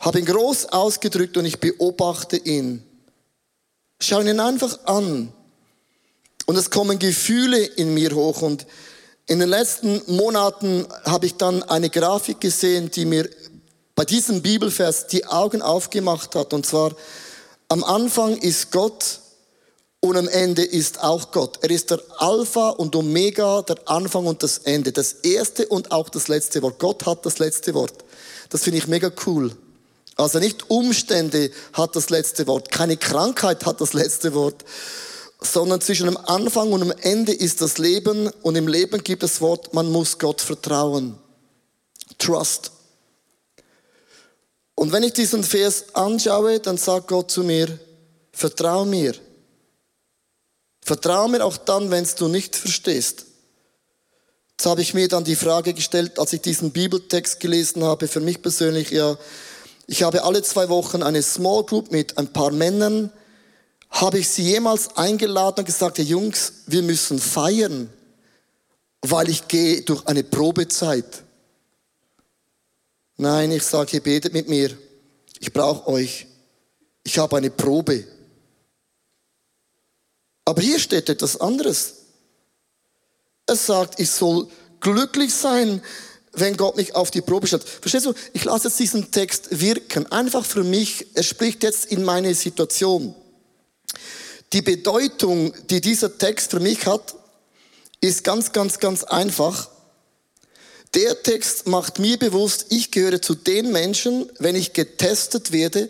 Habe 0.00 0.18
ihn 0.18 0.24
groß 0.24 0.66
ausgedrückt 0.66 1.36
und 1.36 1.44
ich 1.44 1.60
beobachte 1.60 2.36
ihn. 2.38 2.82
Schau 4.00 4.20
ihn 4.20 4.40
einfach 4.40 4.78
an. 4.86 5.32
Und 6.46 6.56
es 6.56 6.70
kommen 6.70 6.98
Gefühle 6.98 7.58
in 7.58 7.94
mir 7.94 8.12
hoch. 8.14 8.40
Und 8.42 8.66
in 9.26 9.38
den 9.38 9.50
letzten 9.50 10.02
Monaten 10.06 10.86
habe 11.04 11.26
ich 11.26 11.36
dann 11.36 11.62
eine 11.64 11.90
Grafik 11.90 12.40
gesehen, 12.40 12.90
die 12.90 13.04
mir 13.04 13.28
bei 13.94 14.06
diesem 14.06 14.40
Bibelvers 14.40 15.06
die 15.06 15.26
Augen 15.26 15.60
aufgemacht 15.60 16.34
hat. 16.34 16.54
Und 16.54 16.64
zwar, 16.64 16.96
am 17.68 17.84
Anfang 17.84 18.38
ist 18.38 18.72
Gott 18.72 19.20
und 20.00 20.16
am 20.16 20.28
Ende 20.28 20.64
ist 20.64 21.04
auch 21.04 21.30
Gott. 21.30 21.58
Er 21.60 21.70
ist 21.70 21.90
der 21.90 22.00
Alpha 22.16 22.70
und 22.70 22.96
Omega, 22.96 23.60
der 23.62 23.76
Anfang 23.84 24.26
und 24.26 24.42
das 24.42 24.58
Ende. 24.58 24.92
Das 24.92 25.12
erste 25.12 25.66
und 25.66 25.92
auch 25.92 26.08
das 26.08 26.28
letzte 26.28 26.62
Wort. 26.62 26.78
Gott 26.78 27.04
hat 27.04 27.26
das 27.26 27.38
letzte 27.38 27.74
Wort. 27.74 27.92
Das 28.48 28.62
finde 28.62 28.78
ich 28.78 28.88
mega 28.88 29.12
cool. 29.26 29.54
Also 30.20 30.38
nicht 30.38 30.68
Umstände 30.68 31.50
hat 31.72 31.96
das 31.96 32.10
letzte 32.10 32.46
Wort, 32.46 32.70
keine 32.70 32.96
Krankheit 32.96 33.64
hat 33.64 33.80
das 33.80 33.94
letzte 33.94 34.34
Wort, 34.34 34.64
sondern 35.40 35.80
zwischen 35.80 36.06
dem 36.06 36.18
Anfang 36.18 36.72
und 36.72 36.80
dem 36.80 36.92
Ende 37.00 37.32
ist 37.32 37.62
das 37.62 37.78
Leben 37.78 38.28
und 38.42 38.56
im 38.56 38.68
Leben 38.68 39.02
gibt 39.02 39.22
es 39.22 39.32
das 39.32 39.40
Wort, 39.40 39.72
man 39.72 39.90
muss 39.90 40.18
Gott 40.18 40.40
vertrauen. 40.42 41.18
Trust. 42.18 42.72
Und 44.74 44.92
wenn 44.92 45.02
ich 45.02 45.14
diesen 45.14 45.42
Vers 45.42 45.94
anschaue, 45.94 46.60
dann 46.60 46.76
sagt 46.76 47.08
Gott 47.08 47.30
zu 47.30 47.42
mir, 47.42 47.78
vertrau 48.32 48.84
mir. 48.84 49.14
Vertrau 50.82 51.28
mir 51.28 51.44
auch 51.44 51.56
dann, 51.56 51.90
wenn 51.90 52.06
du 52.18 52.28
nicht 52.28 52.56
verstehst. 52.56 53.26
Jetzt 54.52 54.66
habe 54.66 54.82
ich 54.82 54.92
mir 54.92 55.08
dann 55.08 55.24
die 55.24 55.36
Frage 55.36 55.72
gestellt, 55.72 56.18
als 56.18 56.34
ich 56.34 56.42
diesen 56.42 56.70
Bibeltext 56.72 57.40
gelesen 57.40 57.84
habe, 57.84 58.08
für 58.08 58.20
mich 58.20 58.42
persönlich, 58.42 58.90
ja, 58.90 59.16
ich 59.90 60.04
habe 60.04 60.22
alle 60.22 60.40
zwei 60.42 60.68
Wochen 60.68 61.02
eine 61.02 61.20
Small 61.20 61.64
Group 61.64 61.90
mit 61.90 62.16
ein 62.16 62.32
paar 62.32 62.52
Männern. 62.52 63.10
Habe 63.90 64.20
ich 64.20 64.28
sie 64.28 64.44
jemals 64.44 64.96
eingeladen 64.96 65.58
und 65.58 65.64
gesagt, 65.64 65.98
hey 65.98 66.04
Jungs, 66.04 66.52
wir 66.66 66.82
müssen 66.82 67.18
feiern, 67.18 67.92
weil 69.02 69.28
ich 69.28 69.48
gehe 69.48 69.82
durch 69.82 70.06
eine 70.06 70.22
Probezeit. 70.22 71.24
Nein, 73.16 73.50
ich 73.50 73.64
sage, 73.64 73.96
ihr 73.96 74.00
betet 74.00 74.32
mit 74.32 74.48
mir. 74.48 74.70
Ich 75.40 75.52
brauche 75.52 75.88
euch. 75.88 76.28
Ich 77.02 77.18
habe 77.18 77.38
eine 77.38 77.50
Probe. 77.50 78.04
Aber 80.44 80.62
hier 80.62 80.78
steht 80.78 81.08
etwas 81.08 81.40
anderes. 81.40 81.94
Es 83.44 83.66
sagt, 83.66 83.98
ich 83.98 84.10
soll 84.12 84.46
glücklich 84.78 85.34
sein, 85.34 85.82
wenn 86.32 86.56
Gott 86.56 86.76
mich 86.76 86.94
auf 86.94 87.10
die 87.10 87.22
Probe 87.22 87.46
stellt. 87.46 87.64
Verstehst 87.64 88.06
du? 88.06 88.14
Ich 88.32 88.44
lasse 88.44 88.68
jetzt 88.68 88.78
diesen 88.78 89.10
Text 89.10 89.60
wirken. 89.60 90.10
Einfach 90.12 90.44
für 90.44 90.64
mich. 90.64 91.06
Er 91.14 91.22
spricht 91.22 91.62
jetzt 91.62 91.86
in 91.86 92.04
meine 92.04 92.34
Situation. 92.34 93.14
Die 94.52 94.62
Bedeutung, 94.62 95.52
die 95.68 95.80
dieser 95.80 96.16
Text 96.16 96.50
für 96.50 96.60
mich 96.60 96.86
hat, 96.86 97.14
ist 98.00 98.24
ganz, 98.24 98.52
ganz, 98.52 98.78
ganz 98.78 99.04
einfach. 99.04 99.68
Der 100.94 101.22
Text 101.22 101.68
macht 101.68 101.98
mir 102.00 102.18
bewusst, 102.18 102.66
ich 102.70 102.90
gehöre 102.90 103.22
zu 103.22 103.34
den 103.34 103.70
Menschen, 103.70 104.28
wenn 104.38 104.56
ich 104.56 104.72
getestet 104.72 105.52
werde, 105.52 105.88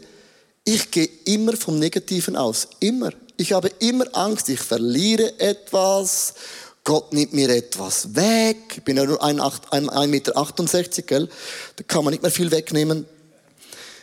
ich 0.64 0.90
gehe 0.90 1.08
immer 1.24 1.56
vom 1.56 1.78
Negativen 1.78 2.36
aus. 2.36 2.68
Immer. 2.80 3.12
Ich 3.38 3.52
habe 3.52 3.70
immer 3.78 4.04
Angst, 4.12 4.50
ich 4.50 4.60
verliere 4.60 5.40
etwas 5.40 6.34
Gott 6.90 7.12
nimmt 7.12 7.32
mir 7.32 7.48
etwas 7.50 8.16
weg. 8.16 8.56
Ich 8.78 8.82
bin 8.82 8.96
ja 8.96 9.04
nur 9.04 9.22
1,68 9.22 10.06
Meter, 10.08 11.02
gell? 11.02 11.28
Da 11.76 11.84
kann 11.84 12.02
man 12.02 12.10
nicht 12.10 12.20
mehr 12.20 12.32
viel 12.32 12.50
wegnehmen. 12.50 13.06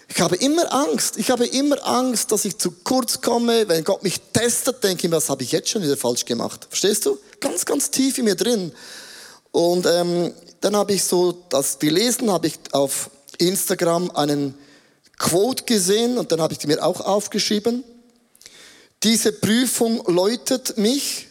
Ich 0.07 0.21
habe 0.21 0.37
immer 0.37 0.73
Angst. 0.73 1.17
Ich 1.17 1.29
habe 1.29 1.45
immer 1.47 1.85
Angst, 1.85 2.31
dass 2.31 2.45
ich 2.45 2.57
zu 2.57 2.71
kurz 2.85 3.19
komme. 3.19 3.67
Wenn 3.67 3.83
Gott 3.83 4.03
mich 4.03 4.21
testet, 4.31 4.81
denke 4.85 5.05
ich 5.05 5.11
mir, 5.11 5.17
was 5.17 5.29
habe 5.29 5.43
ich 5.43 5.51
jetzt 5.51 5.67
schon 5.67 5.83
wieder 5.83 5.97
falsch 5.97 6.23
gemacht? 6.23 6.65
Verstehst 6.69 7.05
du? 7.05 7.17
Ganz, 7.41 7.65
ganz 7.65 7.91
tief 7.91 8.19
in 8.19 8.23
mir 8.23 8.35
drin. 8.35 8.71
Und 9.51 9.85
ähm, 9.85 10.33
dann 10.61 10.77
habe 10.77 10.93
ich 10.93 11.03
so 11.03 11.43
das 11.49 11.79
gelesen, 11.79 12.31
habe 12.31 12.47
ich 12.47 12.57
auf 12.71 13.09
Instagram 13.37 14.11
einen 14.11 14.53
Quote 15.17 15.65
gesehen 15.65 16.17
und 16.17 16.31
dann 16.31 16.39
habe 16.39 16.53
ich 16.53 16.59
die 16.59 16.67
mir 16.67 16.81
auch 16.81 17.01
aufgeschrieben. 17.01 17.83
Diese 19.03 19.33
Prüfung 19.33 20.05
läutet 20.07 20.77
mich 20.77 21.26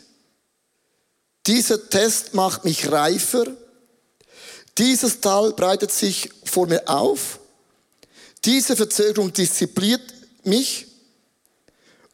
dieser 1.47 1.89
Test 1.89 2.35
macht 2.35 2.65
mich 2.65 2.91
reifer. 2.91 3.47
Dieses 4.79 5.21
Tal 5.21 5.53
breitet 5.53 5.91
sich 5.91 6.31
vor 6.45 6.67
mir 6.67 6.89
auf. 6.89 7.39
Diese 8.45 8.77
Verzögerung 8.77 9.33
diszipliniert 9.33 10.03
mich 10.45 10.87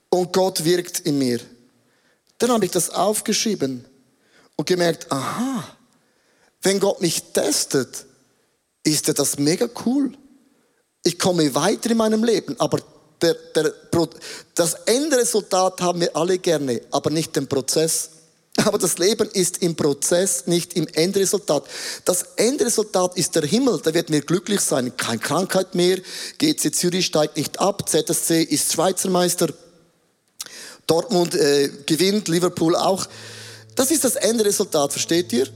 und 0.08 0.32
Gott 0.32 0.64
wirkt 0.64 1.00
in 1.00 1.18
mir. 1.18 1.40
Dann 2.38 2.50
habe 2.50 2.64
ich 2.64 2.70
das 2.70 2.90
aufgeschrieben 2.90 3.84
und 4.56 4.66
gemerkt, 4.66 5.10
aha, 5.10 5.76
wenn 6.62 6.80
Gott 6.80 7.00
mich 7.00 7.22
testet, 7.32 8.06
ist 8.84 9.08
er 9.08 9.14
das 9.14 9.38
mega 9.38 9.68
cool. 9.84 10.12
Ich 11.04 11.18
komme 11.18 11.54
weiter 11.54 11.90
in 11.90 11.96
meinem 11.96 12.24
Leben, 12.24 12.58
aber 12.60 12.80
der, 13.20 13.34
der, 13.54 13.72
das 14.54 14.74
Endresultat 14.86 15.80
haben 15.80 16.00
wir 16.00 16.16
alle 16.16 16.38
gerne, 16.38 16.80
aber 16.90 17.10
nicht 17.10 17.34
den 17.36 17.48
Prozess. 17.48 18.10
Aber 18.58 18.78
das 18.78 18.98
Leben 18.98 19.28
ist 19.30 19.62
im 19.62 19.74
Prozess, 19.74 20.46
nicht 20.46 20.74
im 20.74 20.86
Endresultat. 20.86 21.64
Das 22.04 22.22
Endresultat 22.36 23.16
ist 23.16 23.34
der 23.34 23.44
Himmel, 23.44 23.80
da 23.82 23.94
wird 23.94 24.10
mir 24.10 24.20
glücklich 24.20 24.60
sein. 24.60 24.94
Keine 24.96 25.18
Krankheit 25.18 25.74
mehr, 25.74 25.98
GC 26.38 26.74
Zürich 26.74 27.06
steigt 27.06 27.36
nicht 27.36 27.60
ab, 27.60 27.88
ZSC 27.88 28.42
ist 28.42 28.72
Schweizer 28.72 29.08
Meister. 29.08 29.48
Dortmund 30.86 31.34
äh, 31.34 31.70
gewinnt, 31.86 32.28
Liverpool 32.28 32.76
auch. 32.76 33.06
Das 33.74 33.90
ist 33.90 34.04
das 34.04 34.16
Endresultat, 34.16 34.92
versteht 34.92 35.32
ihr? 35.32 35.48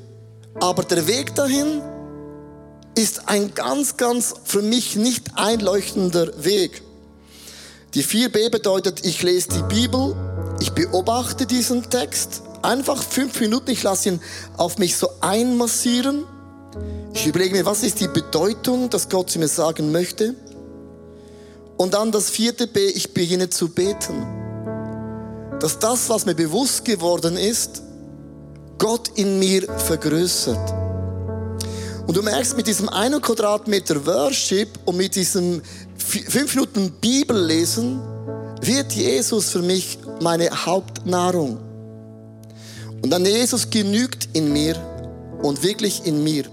Aber 0.54 0.82
der 0.85 1.06
Weg 1.06 1.35
dahin 1.35 1.82
ist 2.96 3.28
ein 3.28 3.54
ganz, 3.54 3.98
ganz 3.98 4.35
für 4.44 4.62
mich 4.62 4.96
nicht 4.96 5.32
einleuchtender 5.35 6.44
Weg. 6.44 6.82
Die 7.92 8.02
4b 8.02 8.50
bedeutet, 8.50 9.04
ich 9.04 9.22
lese 9.22 9.48
die 9.50 9.74
Bibel, 9.74 10.16
ich 10.61 10.72
beobachte 10.72 11.44
diesen 11.44 11.90
Text, 11.90 12.42
einfach 12.66 13.02
fünf 13.02 13.40
Minuten, 13.40 13.70
ich 13.70 13.83
lasse 13.83 14.11
ihn 14.11 14.20
auf 14.57 14.79
mich 14.79 14.96
so 14.96 15.09
einmassieren. 15.20 16.24
Ich 17.14 17.26
überlege 17.26 17.55
mir, 17.55 17.64
was 17.64 17.83
ist 17.83 18.00
die 18.00 18.09
Bedeutung, 18.09 18.90
dass 18.90 19.09
Gott 19.09 19.31
zu 19.31 19.38
mir 19.38 19.48
sagen 19.48 19.92
möchte. 19.92 20.35
Und 21.76 21.94
dann 21.94 22.12
das 22.12 22.31
vierte 22.31 22.66
B, 22.66 22.87
ich 22.87 23.14
beginne 23.14 23.48
zu 23.48 23.68
beten. 23.68 24.26
Dass 25.61 25.79
das, 25.79 26.09
was 26.09 26.26
mir 26.26 26.35
bewusst 26.35 26.85
geworden 26.85 27.37
ist, 27.37 27.83
Gott 28.79 29.11
in 29.14 29.38
mir 29.38 29.62
vergrößert. 29.79 30.74
Und 32.07 32.16
du 32.16 32.22
merkst, 32.22 32.57
mit 32.57 32.66
diesem 32.66 32.88
einen 32.88 33.20
Quadratmeter 33.20 34.05
Worship 34.07 34.68
und 34.85 34.96
mit 34.96 35.16
diesem 35.16 35.62
fünf 35.96 36.55
Minuten 36.55 36.92
Bibellesen 37.00 38.00
wird 38.61 38.92
Jesus 38.92 39.50
für 39.50 39.62
mich 39.62 39.98
meine 40.20 40.50
Hauptnahrung. 40.50 41.65
Und 43.07 43.11
dann 43.11 43.25
Jesus 43.25 43.71
genügt 43.71 44.31
in 44.33 44.53
mir 44.53 44.75
und 45.40 45.62
wirklich 45.62 46.05
in 46.07 46.25
mir. 46.25 46.47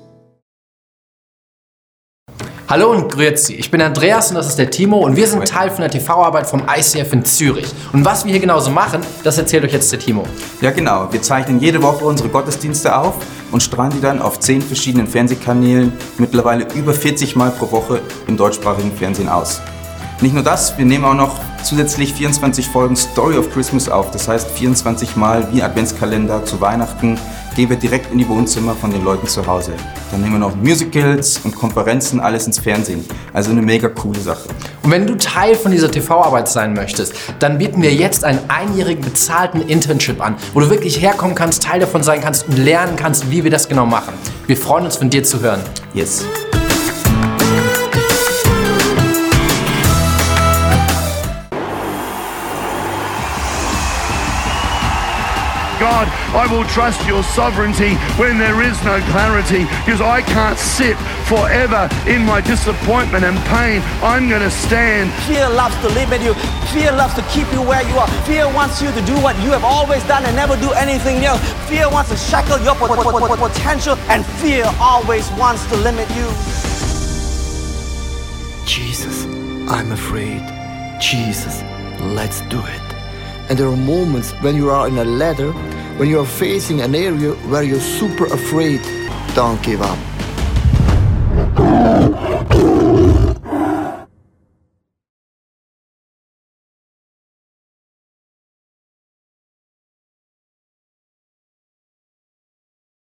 Hallo 2.70 2.92
und 2.92 3.12
grüezi, 3.12 3.56
ich 3.56 3.72
bin 3.72 3.82
Andreas 3.82 4.30
und 4.30 4.36
das 4.36 4.50
ist 4.50 4.60
der 4.60 4.70
Timo 4.70 5.00
und 5.00 5.16
wir 5.16 5.26
sind 5.26 5.48
Teil 5.48 5.72
von 5.72 5.82
der 5.82 5.90
TV-Arbeit 5.90 6.46
vom 6.46 6.62
ICF 6.70 7.12
in 7.12 7.26
Zürich. 7.26 7.66
Und 7.92 8.06
was 8.06 8.24
wir 8.24 8.32
hier 8.34 8.40
genauso 8.40 8.70
machen, 8.70 9.02
das 9.24 9.40
erzählt 9.40 9.64
euch 9.64 9.74
jetzt 9.74 9.92
der 9.92 9.98
Timo. 9.98 10.28
Ja 10.62 10.70
genau, 10.70 11.12
wir 11.12 11.24
zeichnen 11.24 11.60
jede 11.60 11.82
Woche 11.82 12.06
unsere 12.06 12.30
Gottesdienste 12.30 12.96
auf 12.96 13.16
und 13.52 13.64
strahlen 13.64 13.94
die 13.94 14.02
dann 14.02 14.22
auf 14.22 14.40
zehn 14.40 14.62
verschiedenen 14.62 15.08
Fernsehkanälen 15.08 15.92
mittlerweile 16.20 16.68
über 16.76 16.94
40 16.94 17.36
Mal 17.36 17.50
pro 17.50 17.72
Woche 17.72 18.00
im 18.28 18.38
deutschsprachigen 18.38 18.96
Fernsehen 18.96 19.28
aus. 19.28 19.60
Nicht 20.24 20.36
nur 20.36 20.44
das, 20.44 20.78
wir 20.78 20.86
nehmen 20.86 21.04
auch 21.04 21.16
noch 21.16 21.38
zusätzlich 21.66 22.14
24 22.14 22.70
Folgen 22.70 22.96
Story 22.96 23.38
of 23.38 23.52
Christmas 23.52 23.90
auf. 23.90 24.10
Das 24.12 24.30
heißt 24.30 24.52
24 24.52 25.18
Mal 25.18 25.46
wie 25.52 25.62
Adventskalender 25.62 26.46
zu 26.46 26.62
Weihnachten 26.62 27.20
gehen 27.58 27.70
wir 27.70 27.76
direkt 27.76 28.10
in 28.10 28.20
die 28.20 28.30
Wohnzimmer 28.30 28.74
von 28.74 28.90
den 28.90 29.04
Leuten 29.04 29.28
zu 29.28 29.46
Hause. 29.46 29.74
Dann 30.12 30.22
nehmen 30.22 30.36
wir 30.36 30.40
noch 30.40 30.56
Musicals 30.56 31.42
und 31.44 31.54
Konferenzen, 31.54 32.22
alles 32.22 32.48
ins 32.48 32.58
Fernsehen. 32.58 33.04
Also 33.34 33.52
eine 33.52 33.62
mega 33.62 33.90
coole 33.90 34.22
Sache. 34.22 34.48
Und 34.82 34.92
wenn 34.92 35.06
du 35.06 35.18
Teil 35.18 35.56
von 35.56 35.74
dieser 35.74 35.92
TV-Arbeit 35.92 36.48
sein 36.48 36.74
möchtest, 36.74 37.14
dann 37.40 37.58
bieten 37.58 37.82
wir 37.82 37.94
jetzt 37.94 38.24
einen 38.24 38.40
einjährigen 38.48 39.04
bezahlten 39.04 39.60
Internship 39.60 40.26
an, 40.26 40.38
wo 40.54 40.62
du 40.62 40.70
wirklich 40.70 41.02
herkommen 41.02 41.36
kannst, 41.36 41.64
Teil 41.64 41.82
davon 41.82 42.02
sein 42.02 42.22
kannst 42.22 42.48
und 42.48 42.58
lernen 42.60 42.96
kannst, 42.96 43.30
wie 43.30 43.44
wir 43.44 43.52
das 43.52 43.68
genau 43.68 43.86
machen. 43.86 44.14
Wir 44.48 44.56
freuen 44.56 44.86
uns 44.86 44.96
von 44.96 45.10
dir 45.10 45.26
zu 45.26 45.42
hören. 45.42 45.60
Yes. 45.94 46.24
God, 55.84 56.08
I 56.32 56.48
will 56.48 56.64
trust 56.64 57.06
your 57.06 57.24
sovereignty 57.24 57.96
when 58.16 58.38
there 58.38 58.64
is 58.64 58.82
no 58.86 59.04
clarity 59.12 59.68
because 59.84 60.00
I 60.00 60.22
can't 60.22 60.58
sit 60.58 60.96
forever 61.28 61.90
in 62.08 62.24
my 62.24 62.40
disappointment 62.40 63.26
and 63.26 63.36
pain. 63.52 63.84
I'm 64.00 64.30
going 64.30 64.48
to 64.48 64.50
stand. 64.50 65.12
Fear 65.28 65.50
loves 65.50 65.76
to 65.84 65.90
limit 65.90 66.22
you. 66.22 66.36
Fear 66.72 66.94
loves 66.94 67.16
to 67.16 67.22
keep 67.24 67.52
you 67.52 67.62
where 67.62 67.84
you 67.84 67.96
are. 68.00 68.08
Fear 68.24 68.48
wants 68.54 68.82
you 68.82 68.94
to 68.94 69.02
do 69.02 69.16
what 69.20 69.36
you 69.44 69.52
have 69.52 69.66
always 69.66 70.02
done 70.08 70.24
and 70.24 70.34
never 70.38 70.56
do 70.56 70.72
anything 70.72 71.26
else. 71.26 71.42
Fear 71.68 71.92
wants 71.92 72.12
to 72.12 72.16
shackle 72.16 72.64
your 72.64 72.76
potential 72.76 73.98
and 74.08 74.26
fear 74.40 74.64
always 74.80 75.30
wants 75.32 75.66
to 75.68 75.76
limit 75.76 76.08
you. 76.16 76.28
Jesus, 78.66 79.26
I'm 79.68 79.92
afraid. 79.92 80.42
Jesus, 81.02 81.62
let's 82.00 82.40
do 82.48 82.62
it. 82.66 82.94
And 83.50 83.60
there 83.60 83.68
are 83.68 83.76
moments 83.76 84.32
when 84.42 84.56
you 84.56 84.70
are 84.70 84.88
in 84.88 84.98
a 84.98 85.04
ladder, 85.04 85.52
when 85.98 86.10
you 86.10 86.20
are 86.20 86.26
facing 86.26 86.82
an 86.82 86.96
area 86.96 87.34
where 87.50 87.64
you're 87.64 87.80
super 87.80 88.26
afraid. 88.26 88.82
Don't 89.36 89.62
give 89.64 89.82
up. 89.82 90.13